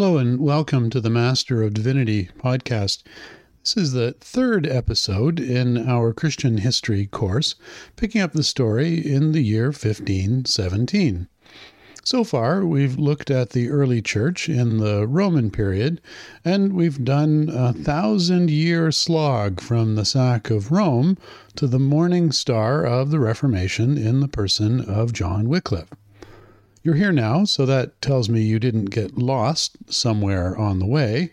Hello, 0.00 0.16
and 0.16 0.40
welcome 0.40 0.88
to 0.88 0.98
the 0.98 1.10
Master 1.10 1.62
of 1.62 1.74
Divinity 1.74 2.30
podcast. 2.38 3.02
This 3.62 3.76
is 3.76 3.92
the 3.92 4.12
third 4.18 4.66
episode 4.66 5.38
in 5.38 5.76
our 5.76 6.14
Christian 6.14 6.56
history 6.56 7.04
course, 7.04 7.54
picking 7.96 8.22
up 8.22 8.32
the 8.32 8.42
story 8.42 8.94
in 8.94 9.32
the 9.32 9.42
year 9.42 9.66
1517. 9.66 11.28
So 12.02 12.24
far, 12.24 12.64
we've 12.64 12.98
looked 12.98 13.30
at 13.30 13.50
the 13.50 13.68
early 13.68 14.00
church 14.00 14.48
in 14.48 14.78
the 14.78 15.06
Roman 15.06 15.50
period, 15.50 16.00
and 16.46 16.72
we've 16.72 17.04
done 17.04 17.50
a 17.52 17.74
thousand 17.74 18.48
year 18.48 18.90
slog 18.90 19.60
from 19.60 19.96
the 19.96 20.06
sack 20.06 20.48
of 20.48 20.72
Rome 20.72 21.18
to 21.56 21.66
the 21.66 21.78
morning 21.78 22.32
star 22.32 22.86
of 22.86 23.10
the 23.10 23.20
Reformation 23.20 23.98
in 23.98 24.20
the 24.20 24.28
person 24.28 24.80
of 24.80 25.12
John 25.12 25.46
Wycliffe. 25.46 25.90
You're 26.82 26.94
here 26.94 27.12
now, 27.12 27.44
so 27.44 27.66
that 27.66 28.00
tells 28.00 28.30
me 28.30 28.40
you 28.40 28.58
didn't 28.58 28.86
get 28.86 29.18
lost 29.18 29.76
somewhere 29.92 30.56
on 30.56 30.78
the 30.78 30.86
way, 30.86 31.30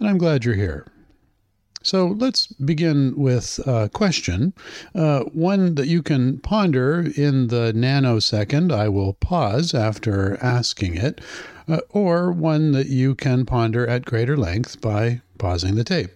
and 0.00 0.08
I'm 0.08 0.16
glad 0.16 0.44
you're 0.44 0.54
here. 0.54 0.86
So 1.82 2.06
let's 2.06 2.46
begin 2.48 3.14
with 3.14 3.60
a 3.66 3.90
question, 3.90 4.54
uh, 4.94 5.20
one 5.24 5.74
that 5.74 5.86
you 5.86 6.02
can 6.02 6.38
ponder 6.38 7.12
in 7.14 7.48
the 7.48 7.72
nanosecond 7.76 8.72
I 8.72 8.88
will 8.88 9.12
pause 9.12 9.74
after 9.74 10.36
asking 10.42 10.96
it, 10.96 11.20
uh, 11.68 11.80
or 11.90 12.32
one 12.32 12.72
that 12.72 12.88
you 12.88 13.14
can 13.14 13.44
ponder 13.44 13.86
at 13.86 14.06
greater 14.06 14.36
length 14.36 14.80
by 14.80 15.20
pausing 15.38 15.74
the 15.74 15.84
tape. 15.84 16.10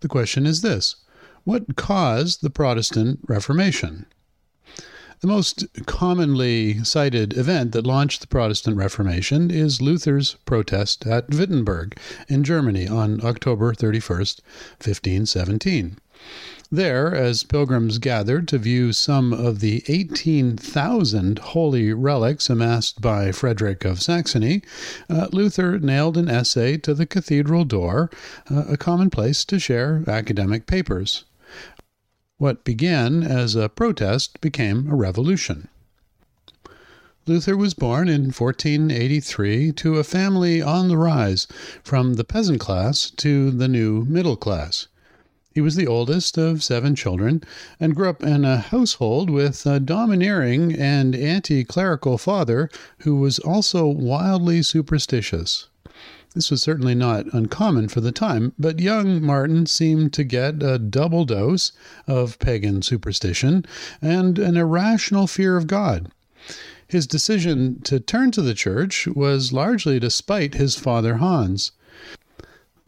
The 0.00 0.08
question 0.08 0.44
is 0.46 0.60
this 0.60 0.96
What 1.44 1.74
caused 1.74 2.42
the 2.42 2.50
Protestant 2.50 3.20
Reformation? 3.26 4.06
The 5.22 5.28
most 5.28 5.64
commonly 5.86 6.82
cited 6.82 7.38
event 7.38 7.70
that 7.72 7.86
launched 7.86 8.22
the 8.22 8.26
Protestant 8.26 8.76
Reformation 8.76 9.52
is 9.52 9.80
Luther's 9.80 10.34
protest 10.46 11.06
at 11.06 11.30
Wittenberg 11.30 11.96
in 12.26 12.42
Germany 12.42 12.88
on 12.88 13.24
October 13.24 13.72
31st, 13.72 14.40
1517. 14.80 15.96
There, 16.72 17.14
as 17.14 17.44
pilgrims 17.44 17.98
gathered 17.98 18.48
to 18.48 18.58
view 18.58 18.92
some 18.92 19.32
of 19.32 19.60
the 19.60 19.84
18,000 19.86 21.38
holy 21.38 21.92
relics 21.92 22.50
amassed 22.50 23.00
by 23.00 23.30
Frederick 23.30 23.84
of 23.84 24.02
Saxony, 24.02 24.60
uh, 25.08 25.28
Luther 25.30 25.78
nailed 25.78 26.16
an 26.16 26.28
essay 26.28 26.76
to 26.78 26.94
the 26.94 27.06
cathedral 27.06 27.64
door, 27.64 28.10
uh, 28.50 28.64
a 28.70 28.76
common 28.76 29.08
place 29.08 29.44
to 29.44 29.60
share 29.60 30.02
academic 30.08 30.66
papers. 30.66 31.22
What 32.42 32.64
began 32.64 33.22
as 33.22 33.54
a 33.54 33.68
protest 33.68 34.40
became 34.40 34.90
a 34.90 34.96
revolution. 34.96 35.68
Luther 37.24 37.56
was 37.56 37.72
born 37.72 38.08
in 38.08 38.32
1483 38.32 39.70
to 39.70 39.98
a 39.98 40.02
family 40.02 40.60
on 40.60 40.88
the 40.88 40.96
rise 40.96 41.46
from 41.84 42.14
the 42.14 42.24
peasant 42.24 42.58
class 42.58 43.12
to 43.18 43.52
the 43.52 43.68
new 43.68 44.04
middle 44.06 44.34
class. 44.34 44.88
He 45.54 45.60
was 45.60 45.76
the 45.76 45.86
oldest 45.86 46.36
of 46.36 46.64
seven 46.64 46.96
children 46.96 47.44
and 47.78 47.94
grew 47.94 48.08
up 48.08 48.24
in 48.24 48.44
a 48.44 48.58
household 48.58 49.30
with 49.30 49.64
a 49.64 49.78
domineering 49.78 50.74
and 50.74 51.14
anti 51.14 51.62
clerical 51.62 52.18
father 52.18 52.68
who 53.02 53.14
was 53.14 53.38
also 53.38 53.86
wildly 53.86 54.64
superstitious. 54.64 55.68
This 56.34 56.50
was 56.50 56.62
certainly 56.62 56.94
not 56.94 57.26
uncommon 57.34 57.88
for 57.88 58.00
the 58.00 58.12
time, 58.12 58.54
but 58.58 58.80
young 58.80 59.22
Martin 59.22 59.66
seemed 59.66 60.14
to 60.14 60.24
get 60.24 60.62
a 60.62 60.78
double 60.78 61.26
dose 61.26 61.72
of 62.06 62.38
pagan 62.38 62.80
superstition 62.80 63.66
and 64.00 64.38
an 64.38 64.56
irrational 64.56 65.26
fear 65.26 65.58
of 65.58 65.66
God. 65.66 66.10
His 66.88 67.06
decision 67.06 67.80
to 67.82 68.00
turn 68.00 68.30
to 68.32 68.42
the 68.42 68.54
church 68.54 69.06
was 69.06 69.52
largely 69.52 70.00
to 70.00 70.10
spite 70.10 70.54
his 70.54 70.74
father 70.76 71.16
Hans. 71.16 71.72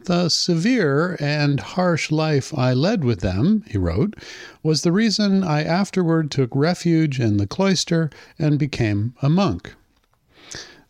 The 0.05 0.29
severe 0.29 1.17
and 1.19 1.59
harsh 1.59 2.11
life 2.11 2.55
I 2.55 2.73
led 2.73 3.03
with 3.03 3.21
them, 3.21 3.63
he 3.67 3.77
wrote, 3.77 4.15
was 4.61 4.81
the 4.81 4.91
reason 4.91 5.43
I 5.43 5.63
afterward 5.63 6.29
took 6.29 6.49
refuge 6.55 7.19
in 7.19 7.37
the 7.37 7.47
cloister 7.47 8.09
and 8.37 8.59
became 8.59 9.15
a 9.21 9.29
monk. 9.29 9.73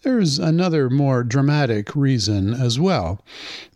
There's 0.05 0.38
another 0.38 0.88
more 0.88 1.23
dramatic 1.23 1.95
reason 1.95 2.53
as 2.53 2.79
well. 2.79 3.25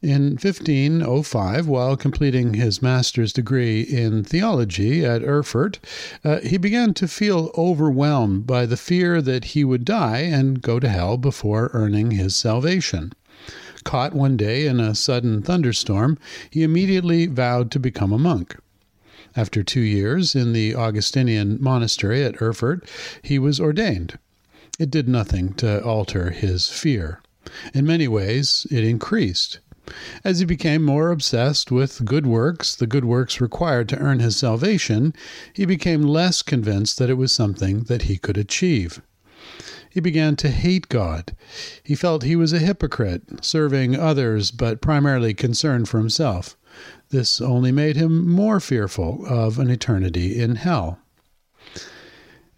In 0.04 0.34
1505, 0.34 1.68
while 1.68 1.98
completing 1.98 2.54
his 2.54 2.84
master's 2.84 3.34
degree 3.34 3.82
in 3.82 4.24
theology 4.24 5.04
at 5.04 5.24
Erfurt, 5.24 5.80
uh, 6.24 6.40
he 6.42 6.58
began 6.58 6.94
to 6.94 7.08
feel 7.08 7.50
overwhelmed 7.58 8.46
by 8.46 8.68
the 8.68 8.78
fear 8.78 9.24
that 9.24 9.44
he 9.44 9.64
would 9.64 9.84
die 9.84 10.20
and 10.20 10.62
go 10.62 10.80
to 10.80 10.88
hell 10.88 11.18
before 11.18 11.72
earning 11.74 12.12
his 12.12 12.36
salvation. 12.36 13.12
Caught 13.84 14.14
one 14.14 14.38
day 14.38 14.68
in 14.68 14.80
a 14.80 14.94
sudden 14.94 15.42
thunderstorm, 15.42 16.20
he 16.52 16.62
immediately 16.62 17.26
vowed 17.26 17.72
to 17.72 17.80
become 17.80 18.14
a 18.14 18.20
monk. 18.20 18.56
After 19.36 19.64
two 19.64 19.82
years 19.82 20.36
in 20.36 20.54
the 20.54 20.76
Augustinian 20.76 21.58
monastery 21.60 22.24
at 22.24 22.40
Erfurt, 22.40 22.88
he 23.24 23.40
was 23.40 23.60
ordained. 23.60 24.20
It 24.80 24.90
did 24.90 25.10
nothing 25.10 25.54
to 25.56 25.84
alter 25.84 26.32
his 26.32 26.70
fear. 26.70 27.22
In 27.74 27.86
many 27.86 28.08
ways, 28.08 28.66
it 28.72 28.86
increased. 28.86 29.60
As 30.24 30.40
he 30.40 30.46
became 30.46 30.84
more 30.86 31.12
obsessed 31.12 31.70
with 31.70 32.06
good 32.06 32.26
works, 32.26 32.76
the 32.76 32.88
good 32.88 33.04
works 33.04 33.42
required 33.42 33.90
to 33.90 33.98
earn 33.98 34.20
his 34.20 34.38
salvation, 34.38 35.14
he 35.52 35.66
became 35.66 36.02
less 36.02 36.42
convinced 36.42 36.98
that 36.98 37.10
it 37.10 37.16
was 37.16 37.34
something 37.34 37.82
that 37.84 38.04
he 38.04 38.18
could 38.18 38.38
achieve. 38.38 39.02
He 39.90 40.00
began 40.00 40.38
to 40.38 40.50
hate 40.50 40.88
God. 40.88 41.36
He 41.84 41.96
felt 41.96 42.24
he 42.24 42.38
was 42.38 42.54
a 42.54 42.60
hypocrite, 42.60 43.44
serving 43.44 43.96
others 43.96 44.50
but 44.52 44.80
primarily 44.80 45.34
concerned 45.34 45.90
for 45.90 45.98
himself. 45.98 46.56
This 47.10 47.42
only 47.42 47.74
made 47.74 47.98
him 47.98 48.30
more 48.30 48.60
fearful 48.62 49.26
of 49.26 49.60
an 49.60 49.70
eternity 49.70 50.40
in 50.40 50.56
hell. 50.56 51.00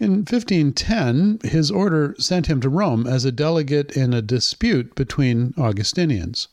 In 0.02 0.26
1510, 0.26 1.42
his 1.44 1.70
order 1.70 2.16
sent 2.18 2.48
him 2.48 2.60
to 2.62 2.70
Rome 2.70 3.06
as 3.06 3.24
a 3.24 3.32
delegate 3.32 3.92
in 3.92 4.16
a 4.16 4.22
dispute 4.24 4.96
between 4.96 5.54
Augustinians. 5.60 6.48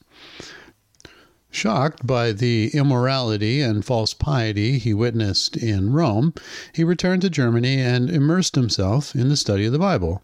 Shocked 1.51 2.07
by 2.07 2.33
the 2.33 2.69
immorality 2.75 3.63
and 3.63 3.83
false 3.83 4.13
piety 4.13 4.77
he 4.77 4.93
witnessed 4.93 5.57
in 5.57 5.95
Rome, 5.95 6.35
he 6.75 6.85
returned 6.85 7.23
to 7.23 7.31
Germany 7.31 7.81
and 7.81 8.11
immersed 8.11 8.55
himself 8.55 9.17
in 9.17 9.31
the 9.31 9.37
study 9.37 9.65
of 9.65 9.73
the 9.73 9.79
Bible. 9.79 10.23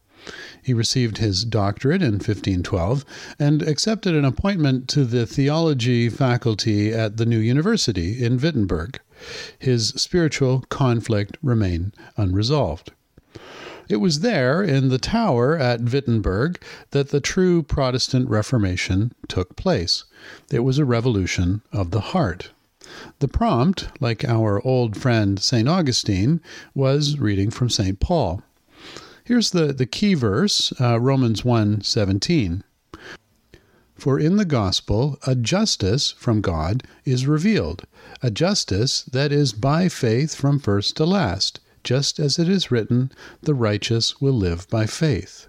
He 0.63 0.75
received 0.75 1.17
his 1.17 1.47
doctorate 1.47 2.03
in 2.03 2.17
1512 2.17 3.07
and 3.39 3.63
accepted 3.63 4.15
an 4.15 4.27
appointment 4.27 4.87
to 4.89 5.07
the 5.07 5.25
theology 5.25 6.11
faculty 6.11 6.93
at 6.93 7.17
the 7.17 7.25
new 7.25 7.39
university 7.39 8.23
in 8.23 8.37
Wittenberg. 8.37 9.01
His 9.59 9.89
spiritual 9.97 10.67
conflict 10.69 11.39
remained 11.43 11.95
unresolved. 12.19 12.93
It 13.87 13.97
was 13.97 14.21
there, 14.21 14.63
in 14.63 14.89
the 14.89 14.99
tower 14.99 15.59
at 15.59 15.83
Wittenberg, 15.83 16.59
that 16.93 17.11
the 17.11 17.21
true 17.21 17.63
Protestant 17.63 18.31
Reformation 18.31 19.13
took 19.29 19.57
place. 19.57 20.05
It 20.51 20.61
was 20.61 20.79
a 20.79 20.87
revolution 20.87 21.61
of 21.71 21.91
the 21.91 22.01
heart. 22.01 22.51
The 23.19 23.29
prompt, 23.29 23.89
like 24.01 24.25
our 24.25 24.67
old 24.67 24.97
friend 24.97 25.39
St. 25.39 25.69
Augustine, 25.69 26.41
was 26.75 27.19
reading 27.19 27.51
from 27.51 27.69
St. 27.69 28.01
Paul. 28.01 28.43
Here's 29.23 29.51
the, 29.51 29.73
the 29.73 29.87
key 29.87 30.15
verse, 30.15 30.73
uh, 30.81 30.99
Romans 30.99 31.45
1 31.45 31.83
17. 31.83 32.65
For 33.95 34.19
in 34.19 34.37
the 34.37 34.45
gospel 34.45 35.19
a 35.27 35.35
justice 35.35 36.13
from 36.13 36.41
God 36.41 36.85
is 37.05 37.27
revealed, 37.27 37.85
a 38.23 38.31
justice 38.31 39.03
that 39.03 39.31
is 39.33 39.53
by 39.53 39.89
faith 39.89 40.35
from 40.35 40.59
first 40.59 40.97
to 40.97 41.05
last 41.05 41.61
just 41.85 42.19
as 42.19 42.39
it 42.39 42.49
is 42.49 42.71
written, 42.71 43.13
the 43.43 43.55
righteous 43.55 44.21
will 44.21 44.33
live 44.33 44.69
by 44.69 44.87
faith. 44.87 45.47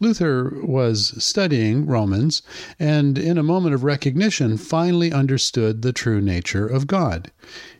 Luther 0.00 0.54
was 0.62 1.22
studying 1.22 1.84
Romans 1.84 2.42
and, 2.78 3.18
in 3.18 3.36
a 3.36 3.42
moment 3.42 3.74
of 3.74 3.84
recognition, 3.84 4.56
finally 4.56 5.12
understood 5.12 5.82
the 5.82 5.92
true 5.92 6.22
nature 6.22 6.66
of 6.66 6.86
God. 6.86 7.30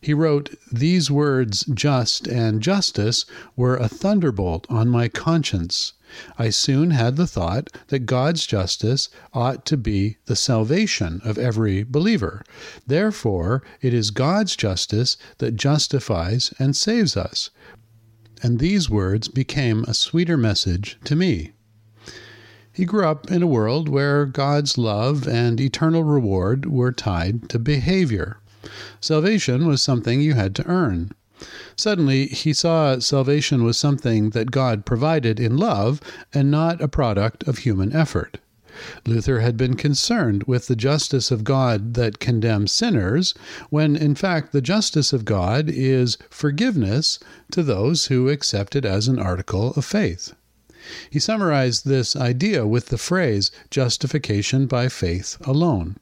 He 0.03 0.13
wrote, 0.13 0.55
These 0.71 1.11
words, 1.11 1.65
just 1.73 2.27
and 2.29 2.61
justice, 2.61 3.25
were 3.57 3.77
a 3.77 3.89
thunderbolt 3.89 4.67
on 4.69 4.89
my 4.89 5.09
conscience. 5.09 5.95
I 6.39 6.51
soon 6.51 6.91
had 6.91 7.17
the 7.17 7.27
thought 7.27 7.71
that 7.89 8.07
God's 8.07 8.47
justice 8.47 9.09
ought 9.33 9.65
to 9.67 9.77
be 9.77 10.17
the 10.27 10.37
salvation 10.37 11.21
of 11.25 11.39
every 11.39 11.83
believer. 11.83 12.43
Therefore, 12.87 13.63
it 13.81 13.95
is 13.95 14.11
God's 14.11 14.57
justice 14.57 15.17
that 15.39 15.57
justifies 15.57 16.53
and 16.59 16.77
saves 16.77 17.17
us. 17.17 17.51
And 18.43 18.59
these 18.59 18.89
words 18.89 19.29
became 19.29 19.85
a 19.85 19.95
sweeter 19.95 20.37
message 20.37 20.99
to 21.05 21.15
me. 21.15 21.53
He 22.73 22.85
grew 22.85 23.05
up 23.05 23.31
in 23.31 23.43
a 23.43 23.47
world 23.47 23.89
where 23.89 24.25
God's 24.25 24.79
love 24.79 25.29
and 25.29 25.61
eternal 25.61 26.05
reward 26.05 26.67
were 26.67 26.93
tied 26.93 27.49
to 27.51 27.59
behavior. 27.59 28.39
Salvation 29.01 29.67
was 29.67 29.83
something 29.83 30.21
you 30.21 30.35
had 30.35 30.55
to 30.57 30.67
earn. 30.67 31.13
Suddenly, 31.77 32.27
he 32.27 32.53
saw 32.53 32.99
salvation 32.99 33.65
was 33.65 33.79
something 33.79 34.31
that 34.31 34.51
God 34.51 34.85
provided 34.85 35.41
in 35.41 35.57
love 35.57 36.01
and 36.35 36.51
not 36.51 36.83
a 36.83 36.89
product 36.89 37.47
of 37.49 37.59
human 37.59 37.95
effort. 37.95 38.39
Luther 39.07 39.41
had 39.41 39.57
been 39.57 39.75
concerned 39.75 40.45
with 40.45 40.67
the 40.67 40.77
justice 40.77 41.31
of 41.31 41.45
God 41.45 41.95
that 41.95 42.19
condemns 42.19 42.73
sinners, 42.73 43.35
when 43.69 43.97
in 43.97 44.15
fact 44.15 44.53
the 44.53 44.63
justice 44.63 45.13
of 45.13 45.25
God 45.25 45.69
is 45.69 46.17
forgiveness 46.31 47.19
to 47.53 47.63
those 47.63 48.07
who 48.07 48.29
accept 48.29 48.77
it 48.77 48.85
as 48.85 49.09
an 49.09 49.19
article 49.19 49.73
of 49.73 49.85
faith. 49.85 50.35
He 51.11 51.19
summarized 51.19 51.85
this 51.85 52.17
idea 52.17 52.67
with 52.67 52.87
the 52.87 52.99
phrase 52.99 53.51
justification 53.71 54.67
by 54.67 54.89
faith 54.89 55.37
alone. 55.47 55.97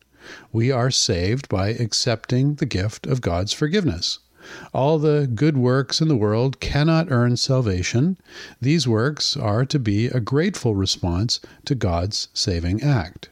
We 0.52 0.70
are 0.70 0.90
saved 0.90 1.49
by 1.49 1.70
accepting 1.70 2.56
the 2.56 2.67
gift 2.67 3.06
of 3.06 3.20
God's 3.20 3.52
forgiveness. 3.52 4.19
All 4.73 4.99
the 4.99 5.27
good 5.27 5.56
works 5.56 6.00
in 6.00 6.09
the 6.09 6.17
world 6.17 6.61
cannot 6.61 7.11
earn 7.11 7.37
salvation. 7.37 8.17
These 8.61 8.89
works 8.89 9.37
are 9.37 9.65
to 9.67 9.79
be 9.79 10.06
a 10.06 10.21
grateful 10.21 10.75
response 10.75 11.41
to 11.67 11.75
God's 11.75 12.29
saving 12.33 12.83
act. 12.83 13.29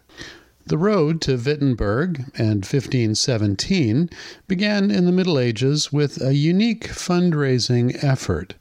The 0.67 0.77
road 0.77 1.21
to 1.23 1.37
Wittenberg 1.37 2.25
and 2.37 2.65
1517 2.65 4.11
began 4.49 4.91
in 4.91 5.05
the 5.07 5.13
Middle 5.13 5.39
Ages 5.39 5.93
with 5.93 6.21
a 6.21 6.35
unique 6.35 6.89
fundraising 6.89 8.03
effort. 8.03 8.55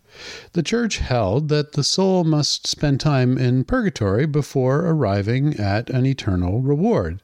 The 0.53 0.63
Church 0.63 0.99
held 0.99 1.49
that 1.49 1.73
the 1.73 1.83
soul 1.83 2.23
must 2.23 2.67
spend 2.67 2.99
time 3.01 3.37
in 3.37 3.63
purgatory 3.63 4.27
before 4.27 4.85
arriving 4.85 5.59
at 5.59 5.89
an 5.89 6.05
eternal 6.05 6.61
reward. 6.61 7.21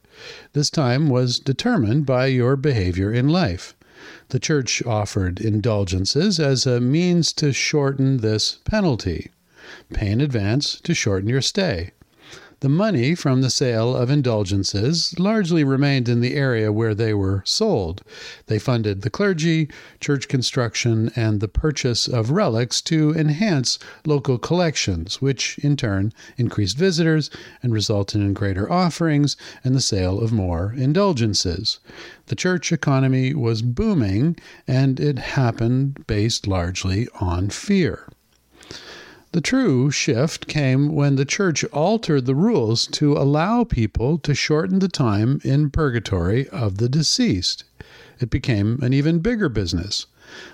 This 0.53 0.69
time 0.69 1.09
was 1.09 1.39
determined 1.39 2.05
by 2.05 2.25
your 2.25 2.55
behavior 2.55 3.13
in 3.13 3.29
life. 3.29 3.75
The 4.29 4.39
Church 4.39 4.83
offered 4.85 5.39
indulgences 5.39 6.39
as 6.39 6.65
a 6.65 6.79
means 6.79 7.33
to 7.33 7.53
shorten 7.53 8.17
this 8.17 8.57
penalty. 8.65 9.29
Pay 9.93 10.11
in 10.11 10.21
advance 10.21 10.79
to 10.81 10.93
shorten 10.93 11.29
your 11.29 11.41
stay. 11.41 11.91
The 12.61 12.69
money 12.69 13.15
from 13.15 13.41
the 13.41 13.49
sale 13.49 13.95
of 13.95 14.11
indulgences 14.11 15.17
largely 15.17 15.63
remained 15.63 16.07
in 16.07 16.21
the 16.21 16.35
area 16.35 16.71
where 16.71 16.93
they 16.93 17.11
were 17.11 17.41
sold. 17.43 18.03
They 18.45 18.59
funded 18.59 19.01
the 19.01 19.09
clergy, 19.09 19.67
church 19.99 20.27
construction, 20.27 21.11
and 21.15 21.39
the 21.39 21.47
purchase 21.47 22.07
of 22.07 22.29
relics 22.29 22.79
to 22.83 23.15
enhance 23.15 23.79
local 24.05 24.37
collections, 24.37 25.19
which 25.19 25.57
in 25.63 25.75
turn 25.75 26.13
increased 26.37 26.77
visitors 26.77 27.31
and 27.63 27.73
resulted 27.73 28.21
in 28.21 28.35
greater 28.35 28.71
offerings 28.71 29.35
and 29.63 29.73
the 29.73 29.81
sale 29.81 30.19
of 30.19 30.31
more 30.31 30.71
indulgences. 30.77 31.79
The 32.27 32.35
church 32.35 32.71
economy 32.71 33.33
was 33.33 33.63
booming, 33.63 34.35
and 34.67 34.99
it 34.99 35.17
happened 35.17 36.05
based 36.05 36.45
largely 36.45 37.07
on 37.19 37.49
fear. 37.49 38.07
The 39.33 39.39
true 39.39 39.91
shift 39.91 40.47
came 40.47 40.93
when 40.93 41.15
the 41.15 41.23
church 41.23 41.63
altered 41.71 42.25
the 42.25 42.35
rules 42.35 42.85
to 42.87 43.13
allow 43.13 43.63
people 43.63 44.17
to 44.17 44.35
shorten 44.35 44.79
the 44.79 44.89
time 44.89 45.39
in 45.45 45.69
purgatory 45.69 46.49
of 46.49 46.79
the 46.79 46.89
deceased. 46.89 47.63
It 48.19 48.29
became 48.29 48.77
an 48.81 48.91
even 48.91 49.19
bigger 49.19 49.47
business. 49.47 50.05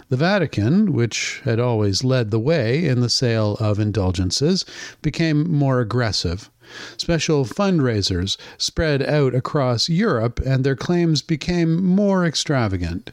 The 0.09 0.17
Vatican, 0.17 0.93
which 0.93 1.41
had 1.43 1.59
always 1.59 2.03
led 2.03 2.29
the 2.29 2.39
way 2.39 2.85
in 2.85 3.01
the 3.01 3.09
sale 3.09 3.55
of 3.59 3.79
indulgences, 3.79 4.63
became 5.01 5.51
more 5.51 5.79
aggressive. 5.79 6.51
Special 6.97 7.45
fundraisers 7.45 8.37
spread 8.59 9.01
out 9.01 9.33
across 9.33 9.89
Europe 9.89 10.39
and 10.45 10.63
their 10.63 10.75
claims 10.75 11.23
became 11.23 11.83
more 11.83 12.27
extravagant. 12.27 13.11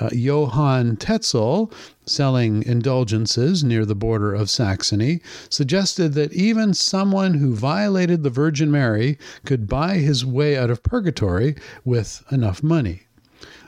Uh, 0.00 0.10
Johann 0.12 0.96
Tetzel, 0.96 1.72
selling 2.06 2.62
indulgences 2.62 3.64
near 3.64 3.84
the 3.84 3.94
border 3.94 4.34
of 4.34 4.50
Saxony, 4.50 5.20
suggested 5.48 6.14
that 6.14 6.32
even 6.32 6.74
someone 6.74 7.34
who 7.34 7.54
violated 7.54 8.22
the 8.22 8.30
Virgin 8.30 8.70
Mary 8.70 9.18
could 9.44 9.68
buy 9.68 9.94
his 9.94 10.24
way 10.24 10.56
out 10.56 10.70
of 10.70 10.82
purgatory 10.82 11.56
with 11.84 12.22
enough 12.30 12.62
money. 12.62 13.02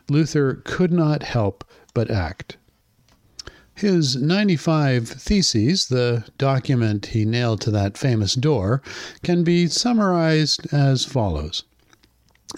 Luther 0.09 0.63
could 0.65 0.93
not 0.93 1.23
help 1.23 1.65
but 1.95 2.11
act. 2.11 2.57
His 3.75 4.17
95 4.17 5.07
Theses, 5.07 5.89
the 5.89 6.25
document 6.39 7.07
he 7.07 7.27
nailed 7.27 7.61
to 7.63 7.71
that 7.73 7.99
famous 7.99 8.35
door, 8.35 8.81
can 9.23 9.45
be 9.45 9.67
summarized 9.67 10.73
as 10.73 11.05
follows. 11.05 11.65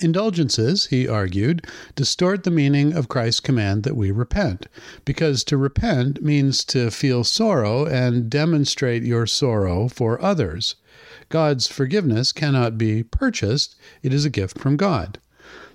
Indulgences, 0.01 0.87
he 0.87 1.09
argued, 1.09 1.67
distort 1.97 2.45
the 2.45 2.51
meaning 2.51 2.93
of 2.93 3.09
Christ's 3.09 3.41
command 3.41 3.83
that 3.83 3.97
we 3.97 4.11
repent, 4.11 4.67
because 5.05 5.43
to 5.45 5.57
repent 5.57 6.23
means 6.23 6.65
to 6.67 6.91
feel 6.91 7.25
sorrow 7.25 7.85
and 7.85 8.31
demonstrate 8.31 9.03
your 9.03 9.27
sorrow 9.27 9.89
for 9.89 10.23
others. 10.23 10.77
God's 11.29 11.67
forgiveness 11.67 12.33
cannot 12.33 12.79
be 12.79 13.03
purchased, 13.03 13.77
it 14.03 14.15
is 14.15 14.25
a 14.25 14.31
gift 14.31 14.59
from 14.59 14.77
God. 14.77 15.19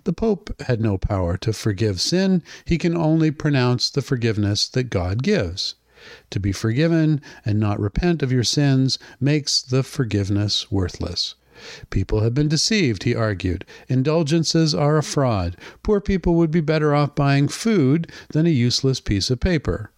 The 0.05 0.13
Pope 0.13 0.53
had 0.61 0.81
no 0.81 0.97
power 0.97 1.37
to 1.37 1.53
forgive 1.53 2.01
sin, 2.01 2.43
he 2.65 2.77
can 2.77 2.95
only 2.95 3.31
pronounce 3.31 3.89
the 3.89 4.01
forgiveness 4.01 4.67
that 4.69 4.89
God 4.89 5.23
gives. 5.23 5.75
To 6.31 6.39
be 6.39 6.51
forgiven 6.51 7.21
and 7.45 7.59
not 7.59 7.79
repent 7.79 8.21
of 8.21 8.31
your 8.31 8.43
sins 8.43 8.99
makes 9.19 9.61
the 9.61 9.83
forgiveness 9.83 10.71
worthless. 10.71 11.35
People 11.89 12.21
have 12.21 12.33
been 12.33 12.47
deceived, 12.47 13.03
he 13.03 13.15
argued. 13.15 13.65
Indulgences 13.87 14.73
are 14.73 14.97
a 14.97 15.03
fraud. 15.03 15.55
Poor 15.83 16.01
people 16.01 16.35
would 16.35 16.51
be 16.51 16.61
better 16.61 16.93
off 16.93 17.15
buying 17.15 17.47
food 17.47 18.11
than 18.29 18.45
a 18.45 18.49
useless 18.49 18.99
piece 18.99 19.29
of 19.29 19.39
paper. 19.39 19.91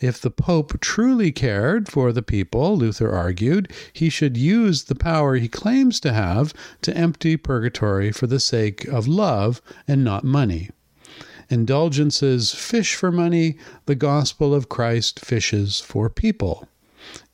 If 0.00 0.20
the 0.20 0.30
Pope 0.30 0.80
truly 0.80 1.30
cared 1.30 1.88
for 1.88 2.10
the 2.12 2.22
people, 2.22 2.76
Luther 2.76 3.10
argued, 3.10 3.70
he 3.92 4.08
should 4.08 4.36
use 4.36 4.84
the 4.84 4.94
power 4.94 5.36
he 5.36 5.48
claims 5.48 6.00
to 6.00 6.12
have 6.12 6.54
to 6.82 6.96
empty 6.96 7.36
purgatory 7.36 8.10
for 8.10 8.26
the 8.26 8.40
sake 8.40 8.86
of 8.86 9.06
love 9.06 9.60
and 9.86 10.02
not 10.02 10.24
money. 10.24 10.70
Indulgences 11.50 12.52
fish 12.52 12.94
for 12.94 13.10
money, 13.10 13.56
the 13.86 13.94
gospel 13.94 14.54
of 14.54 14.68
Christ 14.68 15.20
fishes 15.20 15.80
for 15.80 16.08
people. 16.10 16.66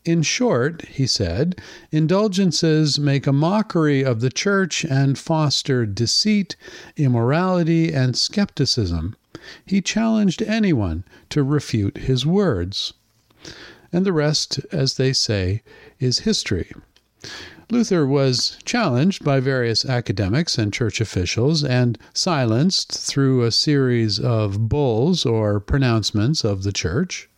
In 0.05 0.23
short, 0.23 0.85
he 0.87 1.06
said, 1.06 1.59
indulgences 1.91 2.99
make 2.99 3.27
a 3.27 3.33
mockery 3.33 4.05
of 4.05 4.21
the 4.21 4.29
church 4.29 4.85
and 4.85 5.19
foster 5.19 5.87
deceit, 5.87 6.56
immorality, 6.97 7.91
and 7.93 8.15
skepticism. 8.15 9.17
He 9.65 9.81
challenged 9.81 10.43
anyone 10.43 11.05
to 11.31 11.43
refute 11.43 11.97
his 11.99 12.26
words. 12.26 12.93
And 13.93 14.05
the 14.05 14.12
rest, 14.12 14.61
as 14.71 14.95
they 14.95 15.14
say, 15.14 15.62
is 15.99 16.21
history. 16.21 16.71
Luther 17.71 18.07
was 18.07 18.59
challenged 18.67 19.25
by 19.25 19.40
various 19.40 19.87
academics 19.87 20.59
and 20.59 20.71
church 20.71 21.00
officials 21.00 21.64
and 21.64 21.99
silenced 22.12 22.93
through 22.93 23.43
a 23.43 23.50
series 23.50 24.21
of 24.21 24.69
bulls 24.69 25.25
or 25.25 25.61
pronouncements 25.61 26.45
of 26.45 26.62
the 26.62 26.73
church. 26.73 27.31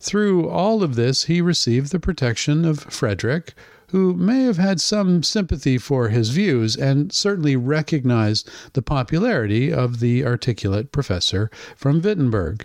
Through 0.00 0.48
all 0.48 0.82
of 0.82 0.94
this, 0.94 1.24
he 1.24 1.40
received 1.40 1.92
the 1.92 2.00
protection 2.00 2.64
of 2.64 2.80
Frederick, 2.80 3.54
who 3.88 4.14
may 4.14 4.44
have 4.44 4.56
had 4.56 4.80
some 4.80 5.22
sympathy 5.22 5.76
for 5.76 6.08
his 6.08 6.30
views 6.30 6.76
and 6.76 7.12
certainly 7.12 7.56
recognized 7.56 8.48
the 8.72 8.82
popularity 8.82 9.72
of 9.72 10.00
the 10.00 10.24
articulate 10.24 10.92
professor 10.92 11.50
from 11.76 12.00
Wittenberg. 12.00 12.64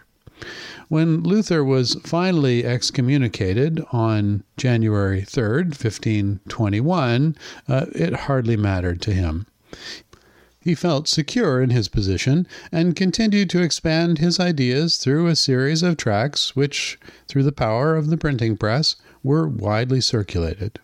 When 0.89 1.23
Luther 1.23 1.63
was 1.63 1.95
finally 2.03 2.65
excommunicated 2.65 3.83
on 3.91 4.43
January 4.57 5.21
3rd, 5.21 5.67
1521, 5.69 7.35
uh, 7.67 7.85
it 7.93 8.13
hardly 8.13 8.57
mattered 8.57 9.01
to 9.03 9.13
him. 9.13 9.47
He 10.65 10.73
felt 10.73 11.07
secure 11.07 11.61
in 11.61 11.69
his 11.69 11.87
position 11.87 12.47
and 12.71 12.95
continued 12.95 13.51
to 13.51 13.61
expand 13.61 14.17
his 14.17 14.39
ideas 14.39 14.97
through 14.97 15.27
a 15.27 15.35
series 15.35 15.83
of 15.83 15.95
tracts 15.95 16.55
which, 16.55 16.97
through 17.27 17.43
the 17.43 17.51
power 17.51 17.95
of 17.95 18.07
the 18.07 18.17
printing 18.17 18.57
press, 18.57 18.95
were 19.21 19.47
widely 19.47 20.01
circulated. 20.01 20.79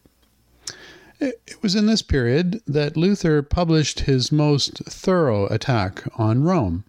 It 1.20 1.56
was 1.64 1.74
in 1.74 1.88
this 1.88 2.04
period 2.04 2.62
that 2.68 2.96
Luther 2.96 3.42
published 3.42 4.02
his 4.02 4.32
most 4.32 4.84
thorough 4.86 5.48
attack 5.48 6.04
on 6.16 6.44
Rome. 6.44 6.84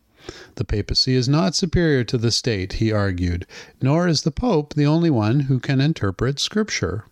The 0.57 0.65
papacy 0.67 1.15
is 1.15 1.31
not 1.31 1.55
superior 1.55 2.05
to 2.05 2.19
the 2.19 2.31
state, 2.31 2.75
he 2.75 2.93
argued, 2.93 3.47
nor 3.81 4.07
is 4.07 4.21
the 4.21 4.31
Pope 4.31 4.75
the 4.75 4.85
only 4.85 5.09
one 5.09 5.41
who 5.41 5.59
can 5.59 5.81
interpret 5.81 6.39
Scripture. 6.39 7.07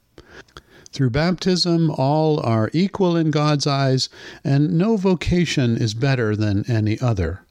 Through 0.92 1.10
baptism, 1.10 1.90
all 1.90 2.40
are 2.40 2.70
equal 2.72 3.16
in 3.16 3.30
God's 3.30 3.66
eyes, 3.66 4.08
and 4.42 4.76
no 4.76 4.96
vocation 4.96 5.76
is 5.76 5.94
better 5.94 6.34
than 6.34 6.64
any 6.68 6.98
other. 7.00 7.42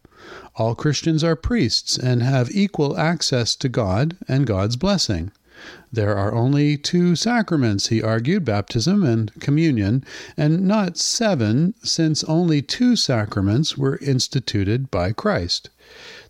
All 0.56 0.76
Christians 0.76 1.24
are 1.24 1.38
priests 1.38 1.98
and 1.98 2.22
have 2.22 2.52
equal 2.52 2.98
access 2.98 3.56
to 3.56 3.70
God 3.70 4.18
and 4.28 4.46
God's 4.46 4.76
blessing. 4.76 5.32
There 5.92 6.16
are 6.16 6.34
only 6.34 6.78
two 6.78 7.16
sacraments, 7.16 7.88
he 7.88 8.02
argued, 8.02 8.46
baptism 8.46 9.04
and 9.04 9.32
communion, 9.40 10.04
and 10.38 10.68
not 10.68 10.98
seven, 10.98 11.74
since 11.84 12.24
only 12.26 12.62
two 12.62 12.96
sacraments 12.96 13.78
were 13.78 13.98
instituted 13.98 14.92
by 14.92 15.12
Christ. 15.12 15.70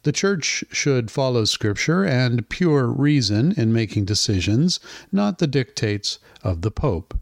The 0.04 0.12
Church 0.12 0.64
should 0.72 1.12
follow 1.12 1.46
Scripture 1.46 2.06
and 2.06 2.48
pure 2.48 2.88
reason 2.88 3.54
in 3.58 3.74
making 3.74 4.06
decisions, 4.06 4.80
not 5.12 5.40
the 5.40 5.48
dictates 5.48 6.20
of 6.42 6.62
the 6.62 6.72
Pope. 6.72 7.20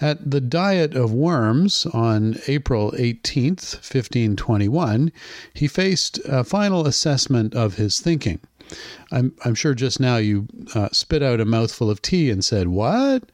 At 0.00 0.30
the 0.30 0.40
Diet 0.40 0.94
of 0.94 1.12
Worms 1.12 1.84
on 1.92 2.38
April 2.46 2.94
18, 2.96 3.50
1521, 3.50 5.12
he 5.52 5.66
faced 5.68 6.18
a 6.24 6.42
final 6.42 6.86
assessment 6.86 7.54
of 7.54 7.74
his 7.74 8.00
thinking. 8.00 8.40
I'm, 9.10 9.34
I'm 9.44 9.54
sure 9.54 9.74
just 9.74 10.00
now 10.00 10.16
you 10.16 10.46
uh, 10.74 10.88
spit 10.92 11.22
out 11.22 11.40
a 11.40 11.44
mouthful 11.44 11.90
of 11.90 12.02
tea 12.02 12.30
and 12.30 12.44
said, 12.44 12.68
What? 12.68 13.24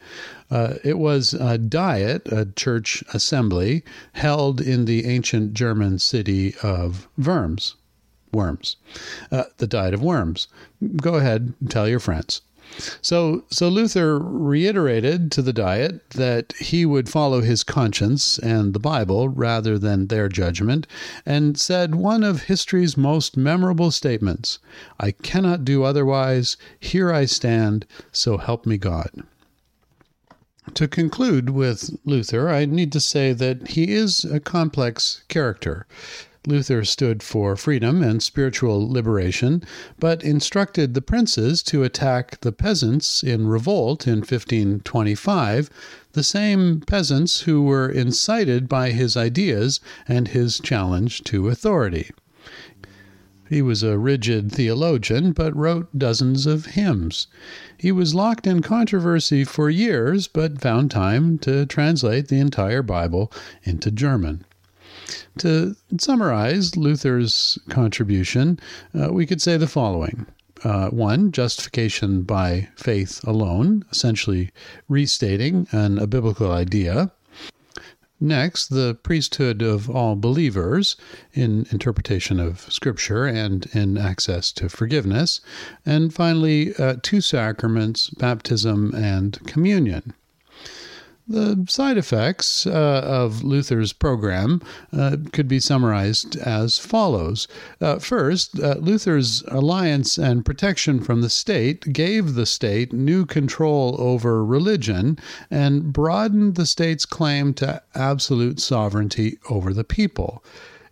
Uh, 0.50 0.74
it 0.84 0.98
was 0.98 1.34
a 1.34 1.58
diet, 1.58 2.26
a 2.30 2.46
church 2.46 3.02
assembly, 3.12 3.82
held 4.12 4.60
in 4.60 4.84
the 4.84 5.06
ancient 5.06 5.54
German 5.54 5.98
city 5.98 6.54
of 6.62 7.08
Worms. 7.18 7.74
Worms. 8.32 8.76
Uh, 9.32 9.44
the 9.58 9.66
Diet 9.66 9.94
of 9.94 10.02
Worms. 10.02 10.48
Go 10.96 11.14
ahead 11.14 11.54
tell 11.68 11.88
your 11.88 12.00
friends. 12.00 12.42
So, 13.00 13.44
so 13.50 13.68
Luther 13.68 14.18
reiterated 14.18 15.32
to 15.32 15.42
the 15.42 15.52
Diet 15.52 16.10
that 16.10 16.52
he 16.60 16.84
would 16.84 17.08
follow 17.08 17.40
his 17.40 17.64
conscience 17.64 18.38
and 18.38 18.74
the 18.74 18.78
Bible 18.78 19.28
rather 19.28 19.78
than 19.78 20.08
their 20.08 20.28
judgment, 20.28 20.86
and 21.24 21.58
said 21.58 21.94
one 21.94 22.22
of 22.22 22.44
history's 22.44 22.96
most 22.96 23.36
memorable 23.36 23.90
statements 23.90 24.58
I 25.00 25.12
cannot 25.12 25.64
do 25.64 25.84
otherwise. 25.84 26.56
Here 26.78 27.12
I 27.12 27.24
stand, 27.24 27.86
so 28.12 28.36
help 28.36 28.66
me 28.66 28.76
God. 28.78 29.10
To 30.74 30.88
conclude 30.88 31.50
with 31.50 31.96
Luther, 32.04 32.48
I 32.48 32.64
need 32.64 32.90
to 32.92 33.00
say 33.00 33.32
that 33.32 33.68
he 33.68 33.92
is 33.92 34.24
a 34.24 34.40
complex 34.40 35.22
character. 35.28 35.86
Luther 36.46 36.84
stood 36.84 37.22
for 37.22 37.56
freedom 37.56 38.02
and 38.02 38.22
spiritual 38.22 38.88
liberation, 38.88 39.62
but 39.98 40.22
instructed 40.22 40.94
the 40.94 41.02
princes 41.02 41.62
to 41.64 41.82
attack 41.82 42.40
the 42.40 42.52
peasants 42.52 43.24
in 43.24 43.48
revolt 43.48 44.06
in 44.06 44.18
1525, 44.18 45.68
the 46.12 46.22
same 46.22 46.80
peasants 46.86 47.40
who 47.40 47.62
were 47.62 47.90
incited 47.90 48.68
by 48.68 48.90
his 48.90 49.16
ideas 49.16 49.80
and 50.06 50.28
his 50.28 50.60
challenge 50.60 51.24
to 51.24 51.48
authority. 51.48 52.10
He 53.48 53.62
was 53.62 53.82
a 53.82 53.98
rigid 53.98 54.50
theologian, 54.50 55.32
but 55.32 55.56
wrote 55.56 55.96
dozens 55.96 56.46
of 56.46 56.66
hymns. 56.66 57.28
He 57.78 57.92
was 57.92 58.14
locked 58.14 58.46
in 58.46 58.60
controversy 58.62 59.44
for 59.44 59.70
years, 59.70 60.26
but 60.26 60.60
found 60.60 60.90
time 60.90 61.38
to 61.38 61.64
translate 61.66 62.28
the 62.28 62.40
entire 62.40 62.82
Bible 62.82 63.32
into 63.62 63.90
German. 63.90 64.44
To 65.38 65.76
summarize 65.98 66.76
Luther's 66.76 67.58
contribution, 67.68 68.58
uh, 68.98 69.12
we 69.12 69.26
could 69.26 69.42
say 69.42 69.56
the 69.56 69.66
following. 69.66 70.26
Uh, 70.64 70.88
one, 70.88 71.32
justification 71.32 72.22
by 72.22 72.68
faith 72.76 73.22
alone, 73.24 73.84
essentially 73.92 74.50
restating 74.88 75.66
an, 75.70 75.98
a 75.98 76.06
biblical 76.06 76.50
idea. 76.50 77.12
Next, 78.18 78.68
the 78.68 78.94
priesthood 79.02 79.60
of 79.60 79.90
all 79.90 80.16
believers 80.16 80.96
in 81.34 81.66
interpretation 81.70 82.40
of 82.40 82.60
Scripture 82.72 83.26
and 83.26 83.66
in 83.74 83.98
access 83.98 84.50
to 84.52 84.70
forgiveness. 84.70 85.42
And 85.84 86.14
finally, 86.14 86.74
uh, 86.76 86.96
two 87.02 87.20
sacraments, 87.20 88.08
baptism 88.08 88.94
and 88.94 89.38
communion. 89.46 90.14
The 91.28 91.66
side 91.68 91.98
effects 91.98 92.68
uh, 92.68 93.00
of 93.04 93.42
Luther's 93.42 93.92
program 93.92 94.62
uh, 94.92 95.16
could 95.32 95.48
be 95.48 95.58
summarized 95.58 96.36
as 96.36 96.78
follows. 96.78 97.48
Uh, 97.80 97.98
first, 97.98 98.60
uh, 98.60 98.76
Luther's 98.78 99.42
alliance 99.48 100.18
and 100.18 100.44
protection 100.44 101.00
from 101.00 101.22
the 101.22 101.30
state 101.30 101.92
gave 101.92 102.34
the 102.34 102.46
state 102.46 102.92
new 102.92 103.26
control 103.26 103.96
over 103.98 104.44
religion 104.44 105.18
and 105.50 105.92
broadened 105.92 106.54
the 106.54 106.66
state's 106.66 107.04
claim 107.04 107.52
to 107.54 107.82
absolute 107.96 108.60
sovereignty 108.60 109.38
over 109.50 109.72
the 109.72 109.84
people. 109.84 110.44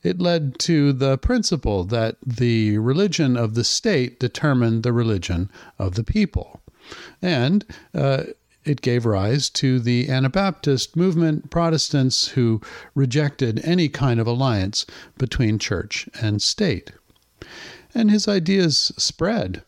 It 0.02 0.20
led 0.20 0.58
to 0.60 0.92
the 0.92 1.16
principle 1.16 1.84
that 1.84 2.16
the 2.26 2.78
religion 2.78 3.36
of 3.36 3.54
the 3.54 3.64
state 3.64 4.18
determined 4.18 4.82
the 4.82 4.92
religion 4.92 5.48
of 5.78 5.94
the 5.94 6.04
people. 6.04 6.60
And 7.22 7.64
uh, 7.94 8.24
it 8.64 8.80
gave 8.80 9.04
rise 9.04 9.50
to 9.50 9.78
the 9.78 10.08
Anabaptist 10.08 10.96
movement, 10.96 11.50
Protestants 11.50 12.28
who 12.28 12.60
rejected 12.94 13.60
any 13.64 13.88
kind 13.88 14.20
of 14.20 14.26
alliance 14.26 14.86
between 15.18 15.58
church 15.58 16.08
and 16.20 16.40
state. 16.40 16.92
And 17.94 18.10
his 18.10 18.26
ideas 18.26 18.92
spread. 18.96 19.62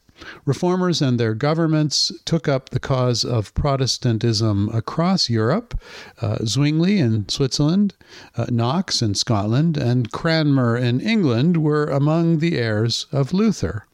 Reformers 0.47 1.03
and 1.03 1.21
their 1.21 1.35
governments 1.35 2.11
took 2.25 2.49
up 2.49 2.71
the 2.71 2.81
cause 2.81 3.23
of 3.23 3.53
Protestantism 3.53 4.71
across 4.73 5.29
Europe. 5.29 5.79
Uh, 6.23 6.39
Zwingli 6.45 6.99
in 6.99 7.29
Switzerland, 7.29 7.95
uh, 8.35 8.47
Knox 8.49 9.03
in 9.03 9.15
Scotland, 9.15 9.77
and 9.77 10.11
Cranmer 10.11 10.75
in 10.77 11.01
England 11.01 11.59
were 11.59 11.85
among 11.85 12.39
the 12.39 12.57
heirs 12.57 13.07
of 13.13 13.35
Luther. 13.35 13.85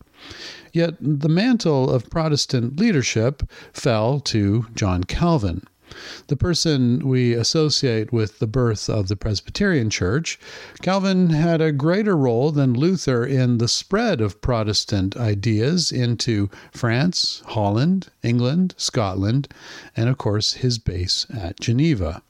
Yet 0.73 0.95
the 1.00 1.29
mantle 1.29 1.91
of 1.91 2.09
Protestant 2.09 2.81
leadership 2.81 3.43
fell 3.73 4.21
to 4.21 4.67
John 4.75 5.05
Calvin. 5.05 5.62
The 6.29 6.37
person 6.37 7.07
we 7.07 7.35
associate 7.35 8.11
with 8.14 8.38
the 8.38 8.47
birth 8.47 8.88
of 8.88 9.09
the 9.09 9.17
Presbyterian 9.17 9.91
Church, 9.91 10.41
Calvin 10.81 11.29
had 11.29 11.61
a 11.61 11.71
greater 11.71 12.17
role 12.17 12.50
than 12.50 12.73
Luther 12.73 13.26
in 13.26 13.59
the 13.59 13.69
spread 13.69 14.23
of 14.23 14.41
Protestant 14.41 15.14
ideas 15.19 15.93
into 15.93 16.49
France, 16.73 17.43
Holland, 17.49 18.09
England, 18.23 18.75
Scotland, 18.79 19.49
and 19.95 20.09
of 20.09 20.17
course 20.17 20.55
his 20.55 20.79
base 20.79 21.26
at 21.31 21.61
Geneva. 21.61 22.23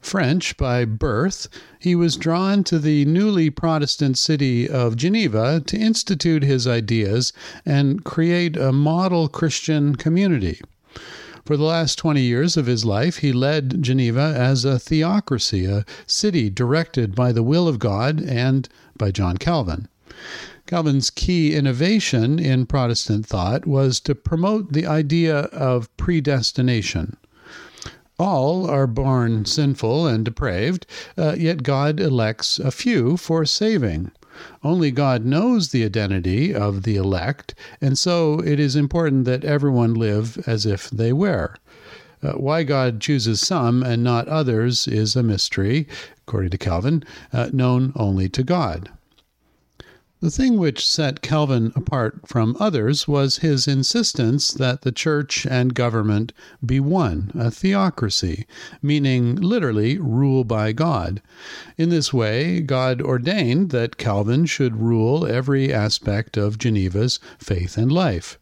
French 0.00 0.56
by 0.56 0.84
birth, 0.84 1.48
he 1.78 1.94
was 1.94 2.16
drawn 2.16 2.64
to 2.64 2.78
the 2.78 3.04
newly 3.04 3.50
Protestant 3.50 4.18
city 4.18 4.68
of 4.68 4.96
Geneva 4.96 5.62
to 5.66 5.76
institute 5.76 6.42
his 6.42 6.66
ideas 6.66 7.32
and 7.64 8.04
create 8.04 8.56
a 8.56 8.72
model 8.72 9.28
Christian 9.28 9.94
community. 9.94 10.60
For 11.44 11.56
the 11.56 11.64
last 11.64 11.96
20 11.96 12.20
years 12.20 12.56
of 12.56 12.66
his 12.66 12.84
life, 12.84 13.18
he 13.18 13.32
led 13.32 13.82
Geneva 13.82 14.34
as 14.36 14.64
a 14.64 14.78
theocracy, 14.78 15.64
a 15.64 15.84
city 16.06 16.48
directed 16.50 17.14
by 17.14 17.32
the 17.32 17.42
will 17.42 17.68
of 17.68 17.78
God 17.78 18.22
and 18.22 18.68
by 18.96 19.10
John 19.10 19.36
Calvin. 19.36 19.88
Calvin's 20.66 21.10
key 21.10 21.54
innovation 21.54 22.38
in 22.38 22.66
Protestant 22.66 23.26
thought 23.26 23.66
was 23.66 24.00
to 24.00 24.14
promote 24.14 24.72
the 24.72 24.86
idea 24.86 25.40
of 25.46 25.94
predestination. 25.96 27.16
All 28.20 28.68
are 28.68 28.86
born 28.86 29.46
sinful 29.46 30.06
and 30.06 30.26
depraved, 30.26 30.86
uh, 31.16 31.36
yet 31.38 31.62
God 31.62 31.98
elects 31.98 32.58
a 32.58 32.70
few 32.70 33.16
for 33.16 33.46
saving. 33.46 34.10
Only 34.62 34.90
God 34.90 35.24
knows 35.24 35.70
the 35.70 35.86
identity 35.86 36.54
of 36.54 36.82
the 36.82 36.96
elect, 36.96 37.54
and 37.80 37.96
so 37.96 38.38
it 38.40 38.60
is 38.60 38.76
important 38.76 39.24
that 39.24 39.42
everyone 39.42 39.94
live 39.94 40.36
as 40.46 40.66
if 40.66 40.90
they 40.90 41.14
were. 41.14 41.56
Uh, 42.22 42.32
why 42.32 42.62
God 42.62 43.00
chooses 43.00 43.40
some 43.40 43.82
and 43.82 44.04
not 44.04 44.28
others 44.28 44.86
is 44.86 45.16
a 45.16 45.22
mystery, 45.22 45.88
according 46.26 46.50
to 46.50 46.58
Calvin, 46.58 47.02
uh, 47.32 47.48
known 47.54 47.94
only 47.96 48.28
to 48.28 48.42
God. 48.42 48.90
The 50.20 50.30
thing 50.30 50.58
which 50.58 50.86
set 50.86 51.22
Calvin 51.22 51.72
apart 51.74 52.28
from 52.28 52.54
others 52.60 53.08
was 53.08 53.38
his 53.38 53.66
insistence 53.66 54.50
that 54.50 54.82
the 54.82 54.92
church 54.92 55.46
and 55.46 55.72
government 55.74 56.34
be 56.64 56.78
one, 56.78 57.32
a 57.34 57.50
theocracy, 57.50 58.46
meaning 58.82 59.34
literally 59.36 59.96
rule 59.96 60.44
by 60.44 60.72
God. 60.72 61.22
In 61.78 61.88
this 61.88 62.12
way, 62.12 62.60
God 62.60 63.00
ordained 63.00 63.70
that 63.70 63.96
Calvin 63.96 64.44
should 64.44 64.76
rule 64.76 65.26
every 65.26 65.72
aspect 65.72 66.36
of 66.36 66.58
Geneva's 66.58 67.18
faith 67.38 67.78
and 67.78 67.90
life. 67.90 68.38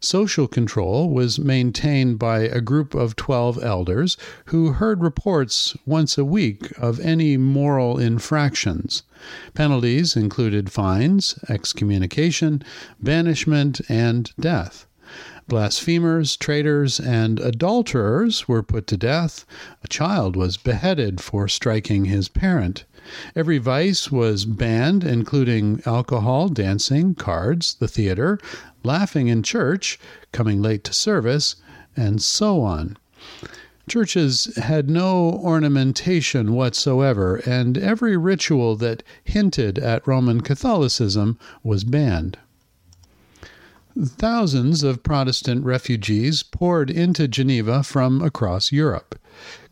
Social 0.00 0.48
control 0.48 1.10
was 1.10 1.38
maintained 1.38 2.18
by 2.18 2.40
a 2.40 2.60
group 2.60 2.94
of 2.94 3.16
12 3.16 3.62
elders 3.62 4.16
who 4.46 4.72
heard 4.72 5.02
reports 5.02 5.76
once 5.86 6.16
a 6.16 6.24
week 6.24 6.72
of 6.78 7.00
any 7.00 7.36
moral 7.36 7.98
infractions. 7.98 9.02
Penalties 9.54 10.16
included 10.16 10.70
fines, 10.70 11.38
excommunication, 11.48 12.62
banishment, 13.00 13.80
and 13.88 14.32
death. 14.40 14.87
Blasphemers, 15.48 16.36
traitors, 16.36 17.00
and 17.00 17.40
adulterers 17.40 18.46
were 18.46 18.62
put 18.62 18.86
to 18.88 18.98
death. 18.98 19.46
A 19.82 19.88
child 19.88 20.36
was 20.36 20.58
beheaded 20.58 21.22
for 21.22 21.48
striking 21.48 22.04
his 22.04 22.28
parent. 22.28 22.84
Every 23.34 23.56
vice 23.56 24.12
was 24.12 24.44
banned, 24.44 25.04
including 25.04 25.80
alcohol, 25.86 26.50
dancing, 26.50 27.14
cards, 27.14 27.76
the 27.80 27.88
theater, 27.88 28.38
laughing 28.84 29.28
in 29.28 29.42
church, 29.42 29.98
coming 30.32 30.60
late 30.60 30.84
to 30.84 30.92
service, 30.92 31.56
and 31.96 32.20
so 32.20 32.60
on. 32.60 32.98
Churches 33.88 34.54
had 34.56 34.90
no 34.90 35.30
ornamentation 35.30 36.52
whatsoever, 36.52 37.36
and 37.46 37.78
every 37.78 38.18
ritual 38.18 38.76
that 38.76 39.02
hinted 39.24 39.78
at 39.78 40.06
Roman 40.06 40.42
Catholicism 40.42 41.38
was 41.62 41.84
banned. 41.84 42.36
Thousands 44.00 44.84
of 44.84 45.02
Protestant 45.02 45.64
refugees 45.64 46.44
poured 46.44 46.88
into 46.88 47.26
Geneva 47.26 47.82
from 47.82 48.22
across 48.22 48.70
Europe. 48.70 49.18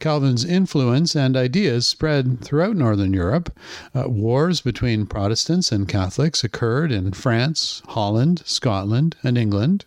Calvin's 0.00 0.44
influence 0.44 1.14
and 1.14 1.36
ideas 1.36 1.86
spread 1.86 2.40
throughout 2.40 2.74
Northern 2.74 3.12
Europe. 3.12 3.56
Uh, 3.94 4.08
wars 4.08 4.60
between 4.60 5.06
Protestants 5.06 5.70
and 5.70 5.86
Catholics 5.86 6.42
occurred 6.42 6.90
in 6.90 7.12
France, 7.12 7.82
Holland, 7.88 8.42
Scotland, 8.44 9.14
and 9.22 9.38
England. 9.38 9.84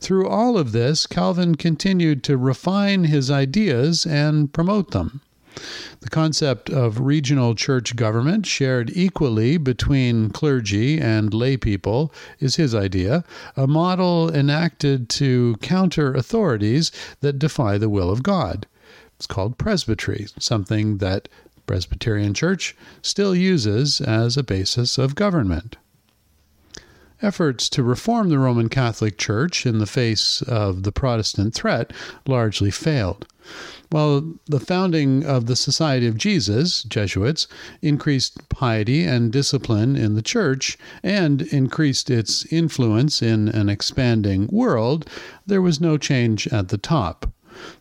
Through 0.00 0.28
all 0.28 0.58
of 0.58 0.72
this, 0.72 1.06
Calvin 1.06 1.54
continued 1.54 2.22
to 2.24 2.36
refine 2.36 3.04
his 3.04 3.30
ideas 3.30 4.04
and 4.04 4.52
promote 4.52 4.90
them. 4.90 5.22
The 6.00 6.10
concept 6.10 6.70
of 6.70 7.00
regional 7.00 7.54
church 7.54 7.94
government 7.96 8.46
shared 8.46 8.90
equally 8.94 9.56
between 9.56 10.30
clergy 10.30 10.98
and 10.98 11.32
lay 11.32 11.56
people 11.56 12.12
is 12.40 12.56
his 12.56 12.74
idea, 12.74 13.24
a 13.56 13.66
model 13.66 14.30
enacted 14.34 15.08
to 15.10 15.56
counter 15.60 16.14
authorities 16.14 16.90
that 17.20 17.38
defy 17.38 17.78
the 17.78 17.88
will 17.88 18.10
of 18.10 18.22
God. 18.22 18.66
It's 19.16 19.26
called 19.26 19.58
presbytery, 19.58 20.26
something 20.38 20.98
that 20.98 21.28
Presbyterian 21.66 22.34
Church 22.34 22.74
still 23.02 23.34
uses 23.34 24.00
as 24.00 24.36
a 24.36 24.42
basis 24.42 24.98
of 24.98 25.14
government. 25.14 25.76
Efforts 27.22 27.68
to 27.70 27.84
reform 27.84 28.28
the 28.28 28.38
Roman 28.38 28.68
Catholic 28.68 29.16
Church 29.16 29.64
in 29.64 29.78
the 29.78 29.86
face 29.86 30.42
of 30.42 30.82
the 30.82 30.90
Protestant 30.90 31.54
threat 31.54 31.92
largely 32.26 32.70
failed. 32.70 33.26
While 33.90 34.34
the 34.46 34.58
founding 34.58 35.24
of 35.24 35.46
the 35.46 35.56
Society 35.56 36.06
of 36.06 36.16
Jesus, 36.16 36.82
Jesuits, 36.82 37.46
increased 37.80 38.48
piety 38.48 39.04
and 39.04 39.30
discipline 39.30 39.94
in 39.94 40.14
the 40.14 40.22
church 40.22 40.76
and 41.02 41.42
increased 41.42 42.10
its 42.10 42.44
influence 42.52 43.22
in 43.22 43.48
an 43.48 43.68
expanding 43.68 44.48
world, 44.50 45.08
there 45.46 45.62
was 45.62 45.80
no 45.80 45.98
change 45.98 46.48
at 46.48 46.68
the 46.68 46.78
top. 46.78 47.32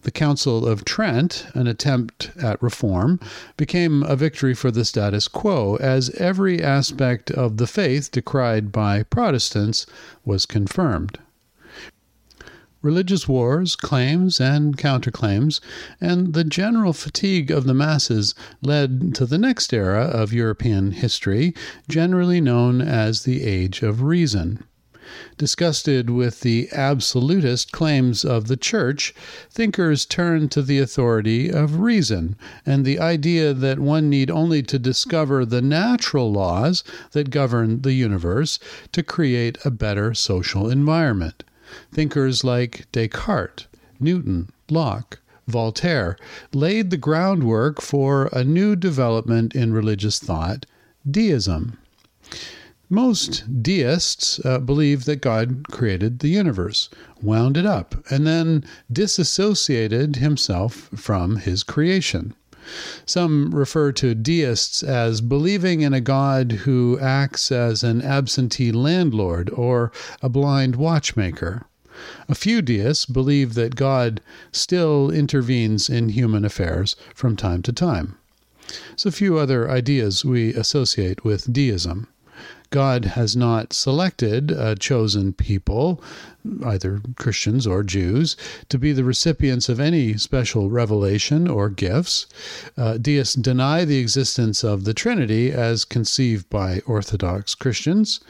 The 0.03 0.11
Council 0.11 0.67
of 0.67 0.85
Trent, 0.85 1.45
an 1.53 1.67
attempt 1.67 2.31
at 2.41 2.61
reform, 2.61 3.19
became 3.57 4.03
a 4.03 4.15
victory 4.15 4.53
for 4.53 4.71
the 4.71 4.85
status 4.85 5.27
quo, 5.27 5.75
as 5.77 6.09
every 6.11 6.63
aspect 6.63 7.31
of 7.31 7.57
the 7.57 7.67
faith 7.67 8.11
decried 8.11 8.71
by 8.71 9.03
Protestants 9.03 9.85
was 10.25 10.45
confirmed. 10.45 11.19
Religious 12.81 13.27
wars, 13.27 13.75
claims 13.75 14.41
and 14.41 14.75
counterclaims, 14.75 15.61
and 15.99 16.33
the 16.33 16.43
general 16.43 16.93
fatigue 16.93 17.51
of 17.51 17.65
the 17.65 17.75
masses 17.75 18.33
led 18.63 19.13
to 19.13 19.25
the 19.27 19.37
next 19.37 19.71
era 19.71 20.05
of 20.05 20.33
European 20.33 20.91
history, 20.91 21.53
generally 21.87 22.41
known 22.41 22.81
as 22.81 23.21
the 23.21 23.43
Age 23.43 23.83
of 23.83 24.01
Reason. 24.01 24.63
Disgusted 25.37 26.09
with 26.09 26.39
the 26.39 26.69
absolutist 26.71 27.73
claims 27.73 28.23
of 28.23 28.47
the 28.47 28.55
Church, 28.55 29.13
thinkers 29.49 30.05
turned 30.05 30.51
to 30.51 30.61
the 30.61 30.79
authority 30.79 31.49
of 31.49 31.81
reason 31.81 32.37
and 32.65 32.85
the 32.85 32.97
idea 32.97 33.53
that 33.53 33.79
one 33.79 34.09
need 34.09 34.31
only 34.31 34.63
to 34.63 34.79
discover 34.79 35.43
the 35.45 35.61
natural 35.61 36.31
laws 36.31 36.83
that 37.11 37.29
govern 37.29 37.81
the 37.81 37.91
universe 37.91 38.57
to 38.93 39.03
create 39.03 39.57
a 39.65 39.71
better 39.71 40.13
social 40.13 40.69
environment. 40.69 41.43
Thinkers 41.93 42.43
like 42.43 42.87
Descartes, 42.93 43.67
Newton, 43.99 44.49
Locke, 44.69 45.19
Voltaire 45.47 46.17
laid 46.53 46.89
the 46.89 46.97
groundwork 46.97 47.81
for 47.81 48.27
a 48.31 48.43
new 48.43 48.75
development 48.75 49.53
in 49.53 49.73
religious 49.73 50.19
thought, 50.19 50.65
deism. 51.09 51.77
Most 52.93 53.63
deists 53.63 54.41
uh, 54.43 54.59
believe 54.59 55.05
that 55.05 55.21
God 55.21 55.63
created 55.71 56.19
the 56.19 56.27
universe, 56.27 56.89
wound 57.21 57.55
it 57.55 57.65
up, 57.65 57.95
and 58.11 58.27
then 58.27 58.65
disassociated 58.91 60.17
himself 60.17 60.89
from 60.93 61.37
his 61.37 61.63
creation. 61.63 62.33
Some 63.05 63.55
refer 63.55 63.93
to 63.93 64.13
deists 64.13 64.83
as 64.83 65.21
believing 65.21 65.79
in 65.79 65.93
a 65.93 66.01
God 66.01 66.51
who 66.63 66.99
acts 66.99 67.49
as 67.49 67.81
an 67.81 68.01
absentee 68.01 68.73
landlord 68.73 69.49
or 69.51 69.93
a 70.21 70.27
blind 70.27 70.75
watchmaker. 70.75 71.63
A 72.27 72.35
few 72.35 72.61
deists 72.61 73.05
believe 73.05 73.53
that 73.53 73.77
God 73.77 74.19
still 74.51 75.09
intervenes 75.09 75.89
in 75.89 76.09
human 76.09 76.43
affairs 76.43 76.97
from 77.15 77.37
time 77.37 77.61
to 77.61 77.71
time. 77.71 78.17
A 79.05 79.11
few 79.11 79.37
other 79.37 79.71
ideas 79.71 80.25
we 80.25 80.53
associate 80.53 81.23
with 81.23 81.53
deism. 81.53 82.09
God 82.71 83.03
has 83.03 83.35
not 83.35 83.73
selected 83.73 84.49
a 84.49 84.75
chosen 84.75 85.33
people, 85.33 86.01
either 86.65 87.01
Christians 87.17 87.67
or 87.67 87.83
Jews, 87.83 88.37
to 88.69 88.79
be 88.79 88.93
the 88.93 89.03
recipients 89.03 89.67
of 89.67 89.79
any 89.79 90.17
special 90.17 90.69
revelation 90.69 91.49
or 91.49 91.69
gifts. 91.69 92.27
Uh, 92.77 92.97
deists 92.97 93.35
deny 93.35 93.83
the 93.83 93.99
existence 93.99 94.63
of 94.63 94.85
the 94.85 94.93
Trinity 94.93 95.51
as 95.51 95.83
conceived 95.83 96.49
by 96.49 96.81
Orthodox 96.87 97.55
Christians. 97.55 98.21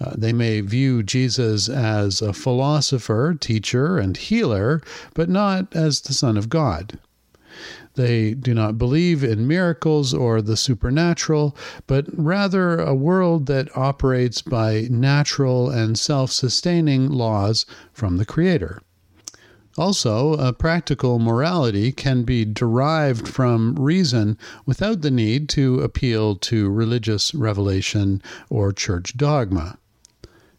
Uh, 0.00 0.14
they 0.16 0.32
may 0.32 0.60
view 0.60 1.02
Jesus 1.02 1.68
as 1.68 2.22
a 2.22 2.32
philosopher, 2.32 3.34
teacher, 3.38 3.98
and 3.98 4.16
healer, 4.16 4.80
but 5.14 5.28
not 5.28 5.74
as 5.74 6.02
the 6.02 6.14
Son 6.14 6.36
of 6.36 6.48
God. 6.48 6.98
They 7.98 8.32
do 8.32 8.54
not 8.54 8.78
believe 8.78 9.24
in 9.24 9.48
miracles 9.48 10.14
or 10.14 10.40
the 10.40 10.56
supernatural, 10.56 11.56
but 11.88 12.06
rather 12.16 12.78
a 12.78 12.94
world 12.94 13.46
that 13.46 13.76
operates 13.76 14.40
by 14.40 14.86
natural 14.88 15.68
and 15.68 15.98
self 15.98 16.30
sustaining 16.30 17.10
laws 17.10 17.66
from 17.92 18.18
the 18.18 18.24
Creator. 18.24 18.80
Also, 19.76 20.34
a 20.34 20.52
practical 20.52 21.18
morality 21.18 21.90
can 21.90 22.22
be 22.22 22.44
derived 22.44 23.26
from 23.26 23.74
reason 23.74 24.38
without 24.64 25.00
the 25.00 25.10
need 25.10 25.48
to 25.48 25.80
appeal 25.80 26.36
to 26.36 26.70
religious 26.70 27.34
revelation 27.34 28.22
or 28.48 28.72
church 28.72 29.16
dogma. 29.16 29.76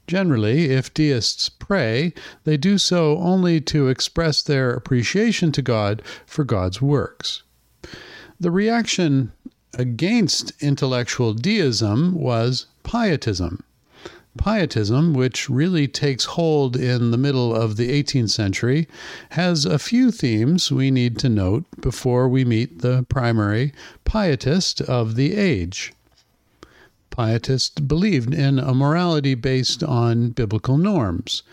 Generally, 0.09 0.71
if 0.71 0.91
deists 0.91 1.49
pray, 1.49 2.15
they 2.43 2.57
do 2.57 2.79
so 2.79 3.19
only 3.19 3.61
to 3.61 3.89
express 3.89 4.41
their 4.41 4.71
appreciation 4.71 5.51
to 5.51 5.61
God 5.61 6.01
for 6.25 6.43
God's 6.43 6.81
works. 6.81 7.43
The 8.39 8.49
reaction 8.49 9.33
against 9.75 10.51
intellectual 10.63 11.35
deism 11.35 12.15
was 12.15 12.65
pietism. 12.81 13.63
Pietism, 14.35 15.13
which 15.13 15.47
really 15.47 15.87
takes 15.87 16.25
hold 16.25 16.75
in 16.75 17.11
the 17.11 17.17
middle 17.17 17.53
of 17.55 17.77
the 17.77 17.91
18th 17.91 18.31
century, 18.31 18.87
has 19.31 19.63
a 19.63 19.77
few 19.77 20.09
themes 20.09 20.71
we 20.71 20.89
need 20.89 21.19
to 21.19 21.29
note 21.29 21.65
before 21.79 22.27
we 22.27 22.43
meet 22.43 22.79
the 22.79 23.05
primary 23.09 23.73
pietist 24.05 24.81
of 24.81 25.13
the 25.13 25.35
age. 25.35 25.93
Pietists 27.19 27.81
believed 27.81 28.33
in 28.33 28.59
a 28.59 28.73
morality 28.73 29.35
based 29.35 29.83
on 29.83 30.29
biblical 30.29 30.77
norms, 30.77 31.43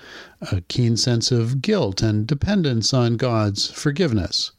a 0.52 0.60
keen 0.60 0.96
sense 0.96 1.32
of 1.32 1.60
guilt 1.60 2.02
and 2.02 2.24
dependence 2.24 2.94
on 2.94 3.16
God's 3.16 3.68
forgiveness. 3.68 4.52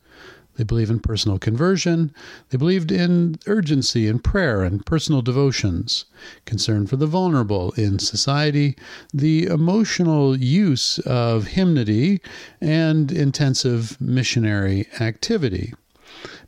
They 0.57 0.65
believe 0.65 0.89
in 0.89 0.99
personal 0.99 1.39
conversion. 1.39 2.11
They 2.49 2.57
believed 2.57 2.91
in 2.91 3.37
urgency 3.45 4.05
in 4.05 4.19
prayer 4.19 4.63
and 4.63 4.85
personal 4.85 5.21
devotions, 5.21 6.03
concern 6.43 6.87
for 6.87 6.97
the 6.97 7.07
vulnerable 7.07 7.71
in 7.77 7.99
society, 7.99 8.75
the 9.13 9.45
emotional 9.45 10.35
use 10.37 10.99
of 11.05 11.47
hymnody, 11.47 12.19
and 12.59 13.13
intensive 13.13 13.95
missionary 14.01 14.89
activity. 14.99 15.73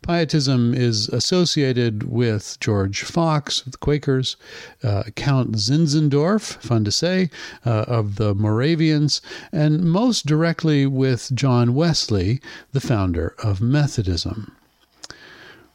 Pietism 0.02 0.74
is 0.74 1.10
associated 1.10 2.04
with 2.04 2.58
George 2.60 3.04
Fox, 3.04 3.62
the 3.62 3.78
Quakers, 3.78 4.36
uh, 4.84 5.04
Count 5.16 5.54
Zinzendorf, 5.58 6.62
fun 6.62 6.84
to 6.84 6.92
say, 6.92 7.30
uh, 7.66 7.86
of 7.88 8.16
the 8.16 8.34
Moravians, 8.36 9.22
and 9.52 9.84
most 9.84 10.26
directly 10.26 10.86
with 10.86 11.32
John 11.34 11.74
Wesley, 11.74 12.42
the 12.72 12.82
founder 12.82 13.36
of 13.44 13.62
Methodism. 13.62 14.56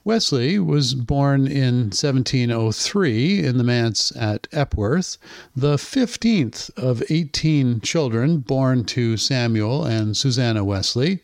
Wesley 0.07 0.59
was 0.59 0.93
born 0.93 1.47
in 1.47 1.85
1703 1.85 3.43
in 3.43 3.57
the 3.57 3.65
manse 3.65 4.15
at 4.15 4.47
Epworth, 4.53 5.17
the 5.57 5.77
15th 5.77 6.69
of 6.77 7.03
18 7.09 7.81
children 7.81 8.41
born 8.41 8.85
to 8.85 9.17
Samuel 9.17 9.87
and 9.87 10.15
Susanna 10.15 10.63
Wesley. 10.63 11.21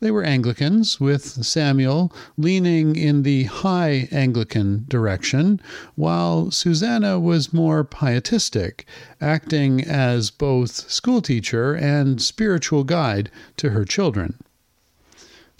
They 0.00 0.10
were 0.10 0.24
Anglicans, 0.24 1.00
with 1.00 1.24
Samuel 1.46 2.12
leaning 2.36 2.96
in 2.96 3.22
the 3.22 3.44
high 3.44 4.08
Anglican 4.12 4.84
direction, 4.88 5.58
while 5.94 6.50
Susanna 6.50 7.18
was 7.18 7.54
more 7.54 7.82
pietistic, 7.82 8.84
acting 9.22 9.82
as 9.82 10.30
both 10.30 10.90
schoolteacher 10.90 11.72
and 11.72 12.20
spiritual 12.20 12.84
guide 12.84 13.30
to 13.56 13.70
her 13.70 13.86
children. 13.86 14.34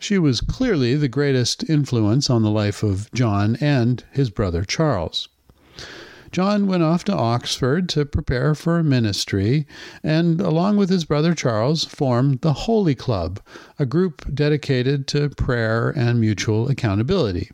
She 0.03 0.19
was 0.19 0.41
clearly 0.41 0.97
the 0.97 1.07
greatest 1.07 1.71
influence 1.71 2.29
on 2.29 2.43
the 2.43 2.51
life 2.51 2.83
of 2.83 3.09
John 3.13 3.57
and 3.61 4.03
his 4.11 4.31
brother 4.31 4.65
Charles. 4.65 5.29
John 6.33 6.67
went 6.67 6.83
off 6.83 7.05
to 7.05 7.15
Oxford 7.15 7.89
to 7.91 8.05
prepare 8.05 8.57
for 8.57 8.83
ministry, 8.83 9.65
and 10.03 10.41
along 10.41 10.77
with 10.77 10.91
his 10.91 11.05
brother 11.05 11.37
Charles 11.37 11.85
formed 11.85 12.41
the 12.41 12.53
Holy 12.53 12.97
Club, 12.97 13.39
a 13.79 13.87
group 13.87 14.27
dedicated 14.35 15.07
to 15.07 15.29
prayer 15.29 15.91
and 15.91 16.21
mutual 16.21 16.69
accountability. 16.69 17.53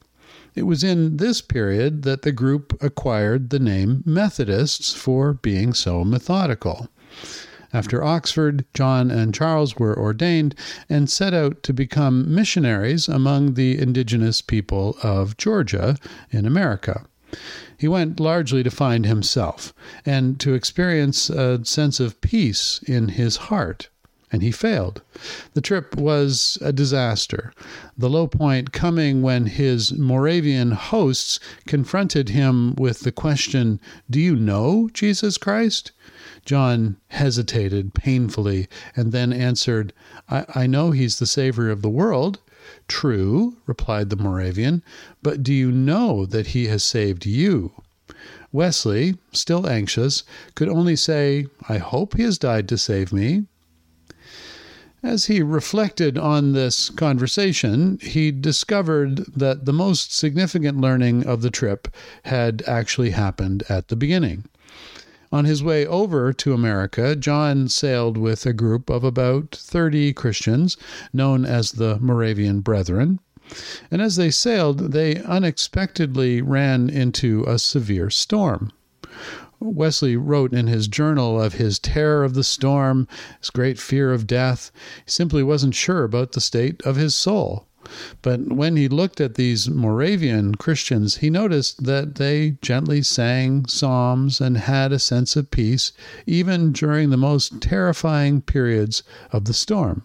It 0.54 0.62
was 0.62 0.82
in 0.82 1.18
this 1.18 1.42
period 1.42 2.00
that 2.04 2.22
the 2.22 2.32
group 2.32 2.82
acquired 2.82 3.50
the 3.50 3.58
name 3.58 4.02
Methodists 4.06 4.94
for 4.94 5.34
being 5.34 5.74
so 5.74 6.02
methodical. 6.02 6.88
After 7.72 8.02
Oxford, 8.02 8.64
John 8.72 9.10
and 9.10 9.34
Charles 9.34 9.76
were 9.76 9.98
ordained 9.98 10.54
and 10.88 11.10
set 11.10 11.34
out 11.34 11.62
to 11.64 11.74
become 11.74 12.34
missionaries 12.34 13.08
among 13.08 13.54
the 13.54 13.78
indigenous 13.78 14.40
people 14.40 14.96
of 15.02 15.36
Georgia 15.36 15.96
in 16.30 16.46
America. 16.46 17.04
He 17.76 17.86
went 17.86 18.20
largely 18.20 18.62
to 18.62 18.70
find 18.70 19.04
himself 19.04 19.74
and 20.06 20.40
to 20.40 20.54
experience 20.54 21.28
a 21.28 21.62
sense 21.64 22.00
of 22.00 22.20
peace 22.22 22.80
in 22.86 23.08
his 23.08 23.36
heart. 23.36 23.90
And 24.32 24.42
he 24.42 24.50
failed. 24.50 25.02
The 25.54 25.60
trip 25.60 25.96
was 25.96 26.58
a 26.60 26.72
disaster, 26.72 27.52
the 27.96 28.10
low 28.10 28.26
point 28.26 28.72
coming 28.72 29.22
when 29.22 29.46
his 29.46 29.92
Moravian 29.92 30.72
hosts 30.72 31.38
confronted 31.66 32.30
him 32.30 32.74
with 32.76 33.00
the 33.00 33.12
question 33.12 33.80
Do 34.08 34.20
you 34.20 34.36
know 34.36 34.90
Jesus 34.92 35.38
Christ? 35.38 35.92
John 36.44 36.96
hesitated 37.08 37.94
painfully 37.94 38.68
and 38.94 39.12
then 39.12 39.32
answered, 39.32 39.92
I, 40.28 40.44
I 40.54 40.66
know 40.66 40.90
he's 40.90 41.18
the 41.18 41.26
Savior 41.26 41.70
of 41.70 41.82
the 41.82 41.90
world. 41.90 42.38
True, 42.86 43.56
replied 43.66 44.10
the 44.10 44.16
Moravian, 44.16 44.82
but 45.22 45.42
do 45.42 45.52
you 45.52 45.72
know 45.72 46.26
that 46.26 46.48
he 46.48 46.66
has 46.66 46.82
saved 46.82 47.26
you? 47.26 47.72
Wesley, 48.52 49.16
still 49.32 49.68
anxious, 49.68 50.22
could 50.54 50.68
only 50.68 50.96
say, 50.96 51.46
I 51.68 51.78
hope 51.78 52.16
he 52.16 52.22
has 52.22 52.38
died 52.38 52.68
to 52.68 52.78
save 52.78 53.12
me. 53.12 53.44
As 55.02 55.26
he 55.26 55.42
reflected 55.42 56.18
on 56.18 56.52
this 56.52 56.90
conversation, 56.90 57.98
he 58.02 58.32
discovered 58.32 59.18
that 59.36 59.64
the 59.64 59.72
most 59.72 60.16
significant 60.16 60.80
learning 60.80 61.24
of 61.26 61.40
the 61.40 61.50
trip 61.50 61.88
had 62.24 62.62
actually 62.66 63.10
happened 63.10 63.62
at 63.68 63.88
the 63.88 63.96
beginning. 63.96 64.44
On 65.30 65.44
his 65.44 65.62
way 65.62 65.86
over 65.86 66.32
to 66.32 66.54
America, 66.54 67.14
John 67.14 67.68
sailed 67.68 68.16
with 68.16 68.46
a 68.46 68.54
group 68.54 68.88
of 68.88 69.04
about 69.04 69.54
30 69.54 70.14
Christians 70.14 70.76
known 71.12 71.44
as 71.44 71.72
the 71.72 71.98
Moravian 72.00 72.60
Brethren. 72.60 73.20
And 73.90 74.00
as 74.00 74.16
they 74.16 74.30
sailed, 74.30 74.92
they 74.92 75.16
unexpectedly 75.16 76.40
ran 76.40 76.88
into 76.88 77.44
a 77.46 77.58
severe 77.58 78.08
storm. 78.08 78.72
Wesley 79.60 80.16
wrote 80.16 80.54
in 80.54 80.66
his 80.66 80.88
journal 80.88 81.40
of 81.40 81.54
his 81.54 81.78
terror 81.78 82.24
of 82.24 82.34
the 82.34 82.44
storm, 82.44 83.06
his 83.40 83.50
great 83.50 83.78
fear 83.78 84.12
of 84.12 84.26
death. 84.26 84.70
He 85.04 85.10
simply 85.10 85.42
wasn't 85.42 85.74
sure 85.74 86.04
about 86.04 86.32
the 86.32 86.40
state 86.40 86.80
of 86.82 86.96
his 86.96 87.14
soul. 87.14 87.67
But 88.22 88.52
when 88.52 88.76
he 88.76 88.88
looked 88.88 89.20
at 89.20 89.36
these 89.36 89.70
Moravian 89.70 90.56
Christians, 90.56 91.18
he 91.18 91.30
noticed 91.30 91.84
that 91.84 92.16
they 92.16 92.56
gently 92.60 93.02
sang 93.02 93.66
psalms 93.66 94.40
and 94.40 94.56
had 94.56 94.92
a 94.92 94.98
sense 94.98 95.36
of 95.36 95.52
peace, 95.52 95.92
even 96.26 96.72
during 96.72 97.10
the 97.10 97.16
most 97.16 97.60
terrifying 97.60 98.40
periods 98.40 99.04
of 99.30 99.44
the 99.44 99.54
storm. 99.54 100.02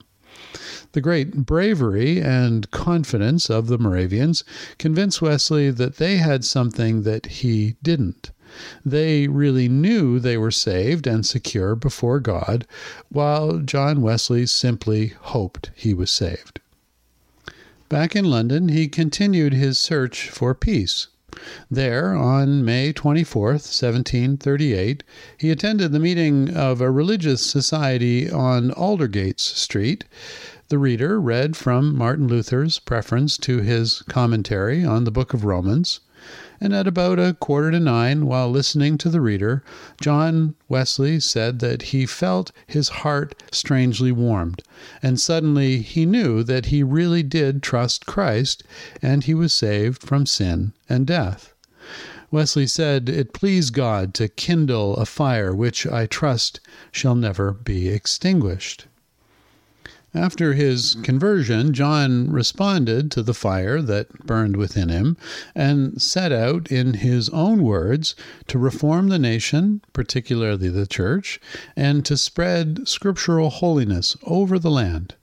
The 0.91 1.01
great 1.01 1.47
bravery 1.47 2.21
and 2.21 2.69
confidence 2.69 3.49
of 3.49 3.65
the 3.65 3.79
Moravians 3.79 4.43
convinced 4.77 5.21
Wesley 5.21 5.71
that 5.71 5.97
they 5.97 6.17
had 6.17 6.45
something 6.45 7.01
that 7.01 7.25
he 7.25 7.75
didn't. 7.81 8.29
They 8.86 9.27
really 9.27 9.67
knew 9.67 10.19
they 10.19 10.38
were 10.38 10.51
saved 10.51 11.07
and 11.07 11.25
secure 11.25 11.75
before 11.75 12.19
God, 12.19 12.67
while 13.09 13.57
John 13.57 14.03
Wesley 14.03 14.45
simply 14.45 15.13
hoped 15.21 15.71
he 15.73 15.95
was 15.95 16.12
saved. 16.12 16.59
Back 17.93 18.15
in 18.15 18.25
London, 18.25 18.69
he 18.69 18.88
continued 18.88 19.53
his 19.53 19.77
search 19.77 20.27
for 20.27 20.56
peace. 20.56 21.10
There, 21.69 22.15
on 22.15 22.65
May 22.65 22.91
24, 22.91 23.49
1738, 23.49 25.03
he 25.38 25.51
attended 25.51 25.91
the 25.91 25.99
meeting 25.99 26.49
of 26.56 26.82
a 26.82 26.89
religious 26.89 27.45
society 27.45 28.32
on 28.32 28.71
Aldersgate 28.71 29.39
Street. 29.39 30.06
The 30.69 30.79
reader 30.79 31.21
read 31.21 31.56
from 31.56 31.95
Martin 31.95 32.27
Luther's 32.27 32.79
preface 32.79 33.38
to 33.38 33.60
his 33.60 34.01
commentary 34.10 34.84
on 34.84 35.03
the 35.03 35.12
book 35.12 35.36
of 35.36 35.45
Romans 35.45 35.99
and 36.63 36.73
at 36.73 36.88
about 36.88 37.19
a 37.19 37.34
quarter 37.41 37.71
to 37.71 37.80
nine, 37.80 38.26
while 38.26 38.49
listening 38.49 38.97
to 38.97 39.10
the 39.10 39.19
reader, 39.19 39.62
John 39.99 40.56
Wesley 40.69 41.19
said 41.19 41.60
that 41.60 41.82
he 41.82 42.06
felt 42.06 42.54
his 42.65 42.88
heart 43.04 43.36
strangely 43.52 44.13
warmed, 44.13 44.63
and 45.02 45.19
suddenly 45.19 45.80
he 45.80 46.06
knew 46.06 46.41
that 46.41 46.67
he 46.67 46.82
really 46.82 47.21
did 47.21 47.62
trust 47.62 48.06
Christ, 48.06 48.63
and 49.02 49.26
he 49.26 49.34
was 49.34 49.52
saved 49.52 50.04
from 50.04 50.26
sin 50.26 50.71
and 50.88 51.06
death. 51.06 51.54
Wesley 52.32 52.65
said, 52.65 53.10
It 53.10 53.34
pleased 53.34 53.73
God 53.73 54.13
to 54.13 54.30
kindle 54.30 54.95
a 54.95 55.06
fire 55.06 55.54
which 55.54 55.86
I 55.86 56.06
trust 56.06 56.62
shall 56.93 57.13
never 57.13 57.52
be 57.52 57.89
extinguished. 57.89 58.88
After 60.15 60.54
his 60.54 60.95
conversion, 61.02 61.73
John 61.73 62.32
responded 62.32 63.10
to 63.12 63.23
the 63.23 63.34
fire 63.34 63.82
that 63.82 64.28
burned 64.28 64.58
within 64.58 64.89
him 64.89 65.17
and 65.56 65.99
set 65.99 66.32
out, 66.32 66.71
in 66.71 66.93
his 66.95 67.30
own 67.30 67.63
words, 67.63 68.15
to 68.47 68.60
reform 68.60 69.08
the 69.10 69.17
nation, 69.17 69.82
particularly 69.91 70.69
the 70.69 70.86
church, 70.86 71.41
and 71.76 72.06
to 72.06 72.15
spread 72.15 72.88
scriptural 72.88 73.49
holiness 73.49 74.15
over 74.23 74.60
the 74.60 74.69
land. 74.69 75.15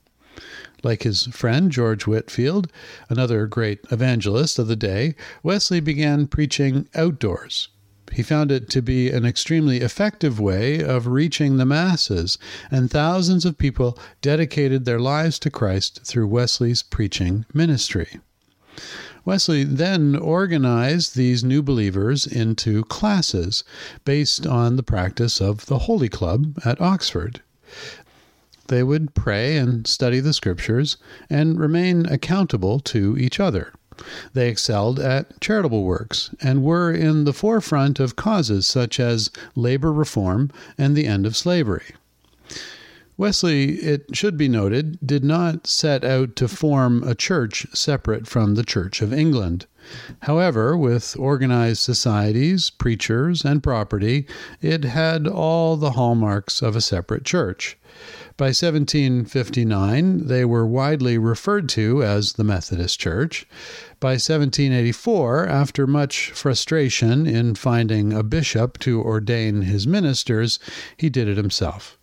Like 0.83 1.05
his 1.05 1.27
friend 1.27 1.71
George 1.71 2.09
Whitefield, 2.09 2.67
another 3.09 3.47
great 3.47 3.81
evangelist 3.93 4.59
of 4.59 4.67
the 4.67 4.77
day, 4.77 5.15
Wesley 5.45 5.79
began 5.79 6.27
preaching 6.27 6.89
outdoors. 6.97 7.69
He 8.13 8.23
found 8.23 8.51
it 8.51 8.69
to 8.71 8.83
be 8.83 9.11
an 9.11 9.25
extremely 9.25 9.79
effective 9.79 10.41
way 10.41 10.83
of 10.83 11.07
reaching 11.07 11.57
the 11.57 11.65
masses, 11.65 12.39
and 12.71 12.91
thousands 12.91 13.45
of 13.45 13.59
people 13.59 13.99
dedicated 14.21 14.85
their 14.85 15.01
lives 15.01 15.39
to 15.41 15.51
Christ 15.51 16.01
through 16.05 16.27
Wesley's 16.27 16.83
preaching 16.83 17.47
ministry. 17.55 18.19
Wesley 19.25 19.65
then 19.65 20.17
organized 20.17 21.15
these 21.15 21.45
new 21.45 21.63
believers 21.63 22.27
into 22.27 22.85
classes 22.85 23.63
based 24.05 24.47
on 24.47 24.77
the 24.77 24.83
practice 24.83 25.41
of 25.41 25.67
the 25.67 25.81
Holy 25.81 26.09
Club 26.09 26.59
at 26.65 26.81
Oxford. 26.81 27.43
They 28.69 28.83
would 28.83 29.15
pray 29.15 29.57
and 29.57 29.87
study 29.87 30.21
the 30.21 30.33
scriptures 30.33 30.97
and 31.29 31.61
remain 31.61 32.07
accountable 32.07 32.81
to 32.81 33.17
each 33.19 33.39
other. 33.41 33.73
They 34.33 34.49
excelled 34.49 34.99
at 34.99 35.41
charitable 35.41 35.83
works 35.83 36.31
and 36.41 36.63
were 36.63 36.93
in 36.93 37.25
the 37.25 37.33
forefront 37.33 38.01
of 38.01 38.17
causes 38.17 38.67
such 38.67 39.01
as 39.01 39.31
labor 39.55 39.93
reform 39.93 40.51
and 40.79 40.97
the 40.97 41.07
end 41.07 41.27
of 41.27 41.37
slavery. 41.37 41.95
Wesley, 43.21 43.75
it 43.81 44.17
should 44.17 44.39
be 44.39 44.49
noted, 44.49 44.99
did 45.05 45.23
not 45.23 45.67
set 45.67 46.05
out 46.05 46.37
to 46.37 46.49
form 46.49 47.03
a 47.03 47.15
church 47.15 47.67
separate 47.75 48.27
from 48.27 48.55
the 48.55 48.63
Church 48.63 49.03
of 49.03 49.13
England. 49.13 49.67
However, 50.21 50.75
with 50.75 51.17
organized 51.19 51.83
societies, 51.83 52.71
preachers, 52.71 53.45
and 53.45 53.63
property, 53.63 54.27
it 54.63 54.85
had 54.85 55.27
all 55.27 55.77
the 55.77 55.91
hallmarks 55.91 56.63
of 56.63 56.75
a 56.75 56.81
separate 56.81 57.25
church. 57.25 57.77
By 58.41 58.55
1759, 58.55 60.27
they 60.27 60.47
were 60.47 60.67
widely 60.67 61.19
referred 61.19 61.69
to 61.77 62.03
as 62.03 62.33
the 62.33 62.43
Methodist 62.43 62.99
Church. 62.99 63.47
By 64.01 64.13
1784, 64.13 65.47
after 65.47 65.87
much 65.87 66.31
frustration 66.31 67.27
in 67.27 67.55
finding 67.55 68.15
a 68.15 68.23
bishop 68.23 68.79
to 68.79 69.03
ordain 69.03 69.61
his 69.61 69.87
ministers, 69.87 70.59
he 70.97 71.11
did 71.11 71.29
it 71.29 71.37
himself. 71.37 71.99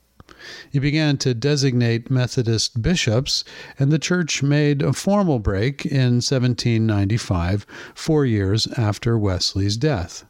He 0.72 0.78
began 0.78 1.18
to 1.18 1.34
designate 1.34 2.12
Methodist 2.12 2.84
bishops, 2.84 3.44
and 3.80 3.92
the 3.92 3.98
church 3.98 4.44
made 4.44 4.84
a 4.84 4.94
formal 4.94 5.40
break 5.40 5.88
in 5.88 6.22
1795, 6.22 7.66
four 7.96 8.28
years 8.28 8.68
after 8.78 9.18
Wesley's 9.18 9.76
death. 9.76 10.24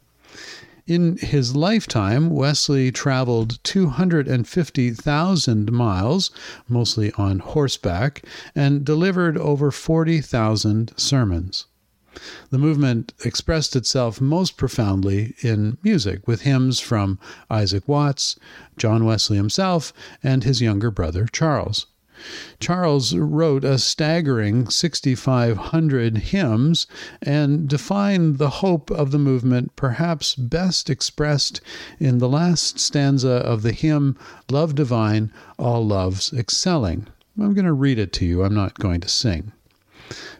In 0.88 1.18
his 1.18 1.54
lifetime, 1.54 2.30
Wesley 2.30 2.90
traveled 2.90 3.62
250,000 3.62 5.70
miles, 5.70 6.30
mostly 6.66 7.12
on 7.12 7.40
horseback, 7.40 8.24
and 8.54 8.86
delivered 8.86 9.36
over 9.36 9.70
40,000 9.70 10.94
sermons. 10.96 11.66
The 12.48 12.56
movement 12.56 13.12
expressed 13.22 13.76
itself 13.76 14.18
most 14.18 14.56
profoundly 14.56 15.34
in 15.42 15.76
music, 15.82 16.26
with 16.26 16.40
hymns 16.40 16.80
from 16.80 17.18
Isaac 17.50 17.86
Watts, 17.86 18.38
John 18.78 19.04
Wesley 19.04 19.36
himself, 19.36 19.92
and 20.22 20.42
his 20.42 20.62
younger 20.62 20.90
brother 20.90 21.26
Charles. 21.30 21.84
Charles 22.60 23.14
wrote 23.14 23.64
a 23.64 23.78
staggering 23.78 24.68
6,500 24.68 26.18
hymns 26.18 26.86
and 27.22 27.68
defined 27.68 28.38
the 28.38 28.50
hope 28.50 28.90
of 28.90 29.10
the 29.10 29.18
movement 29.18 29.74
perhaps 29.76 30.34
best 30.34 30.90
expressed 30.90 31.60
in 31.98 32.18
the 32.18 32.28
last 32.28 32.78
stanza 32.78 33.30
of 33.30 33.62
the 33.62 33.72
hymn 33.72 34.16
Love 34.50 34.74
Divine, 34.74 35.32
All 35.58 35.86
Loves 35.86 36.32
Excelling. 36.32 37.06
I'm 37.38 37.54
going 37.54 37.64
to 37.66 37.72
read 37.72 37.98
it 37.98 38.12
to 38.14 38.24
you, 38.24 38.42
I'm 38.42 38.54
not 38.54 38.78
going 38.78 39.00
to 39.00 39.08
sing. 39.08 39.52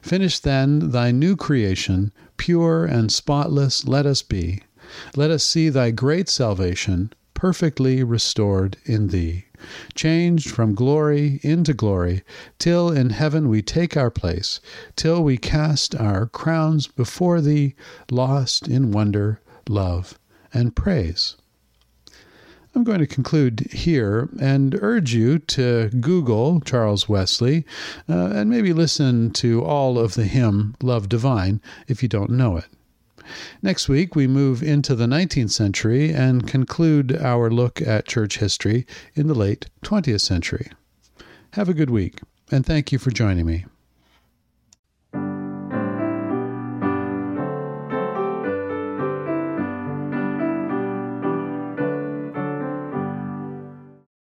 Finish 0.00 0.38
then 0.38 0.90
thy 0.90 1.10
new 1.10 1.36
creation, 1.36 2.12
pure 2.38 2.84
and 2.84 3.12
spotless 3.12 3.86
let 3.86 4.06
us 4.06 4.22
be. 4.22 4.62
Let 5.14 5.30
us 5.30 5.44
see 5.44 5.68
thy 5.68 5.90
great 5.90 6.28
salvation, 6.28 7.12
perfectly 7.34 8.02
restored 8.02 8.78
in 8.84 9.08
thee, 9.08 9.44
changed 9.94 10.50
from 10.50 10.74
glory 10.74 11.40
into 11.42 11.74
glory, 11.74 12.22
till 12.59 12.90
in 12.90 13.11
heaven 13.11 13.48
we 13.48 13.62
take 13.62 13.96
our 13.96 14.11
place, 14.11 14.61
till 14.96 15.22
we 15.22 15.37
cast 15.37 15.94
our 15.94 16.26
crowns 16.26 16.87
before 16.87 17.40
thee, 17.40 17.74
lost 18.11 18.68
in 18.68 18.92
wonder, 18.92 19.40
love, 19.68 20.18
and 20.52 20.74
praise. 20.74 21.37
I'm 22.74 22.85
going 22.85 23.00
to 23.00 23.07
conclude 23.07 23.66
here 23.72 24.28
and 24.40 24.78
urge 24.81 25.12
you 25.12 25.38
to 25.40 25.88
Google 26.00 26.61
Charles 26.61 27.09
Wesley 27.09 27.64
uh, 28.09 28.26
and 28.26 28.48
maybe 28.48 28.72
listen 28.72 29.33
to 29.33 29.64
all 29.64 29.98
of 29.98 30.14
the 30.14 30.24
hymn 30.24 30.76
Love 30.83 31.09
Divine 31.09 31.61
if 31.88 32.02
you 32.02 32.09
don't 32.09 32.31
know 32.31 32.57
it. 32.57 32.66
Next 33.62 33.88
week, 33.88 34.14
we 34.14 34.26
move 34.26 34.62
into 34.62 34.94
the 34.94 35.06
19th 35.06 35.50
century 35.50 36.12
and 36.12 36.46
conclude 36.46 37.16
our 37.16 37.50
look 37.50 37.80
at 37.82 38.06
church 38.06 38.38
history 38.38 38.86
in 39.14 39.26
the 39.26 39.34
late 39.34 39.66
20th 39.82 40.20
century. 40.20 40.70
Have 41.52 41.68
a 41.68 41.74
good 41.74 41.90
week, 41.90 42.20
and 42.50 42.64
thank 42.64 42.92
you 42.92 42.98
for 42.98 43.10
joining 43.10 43.46
me. 43.46 43.64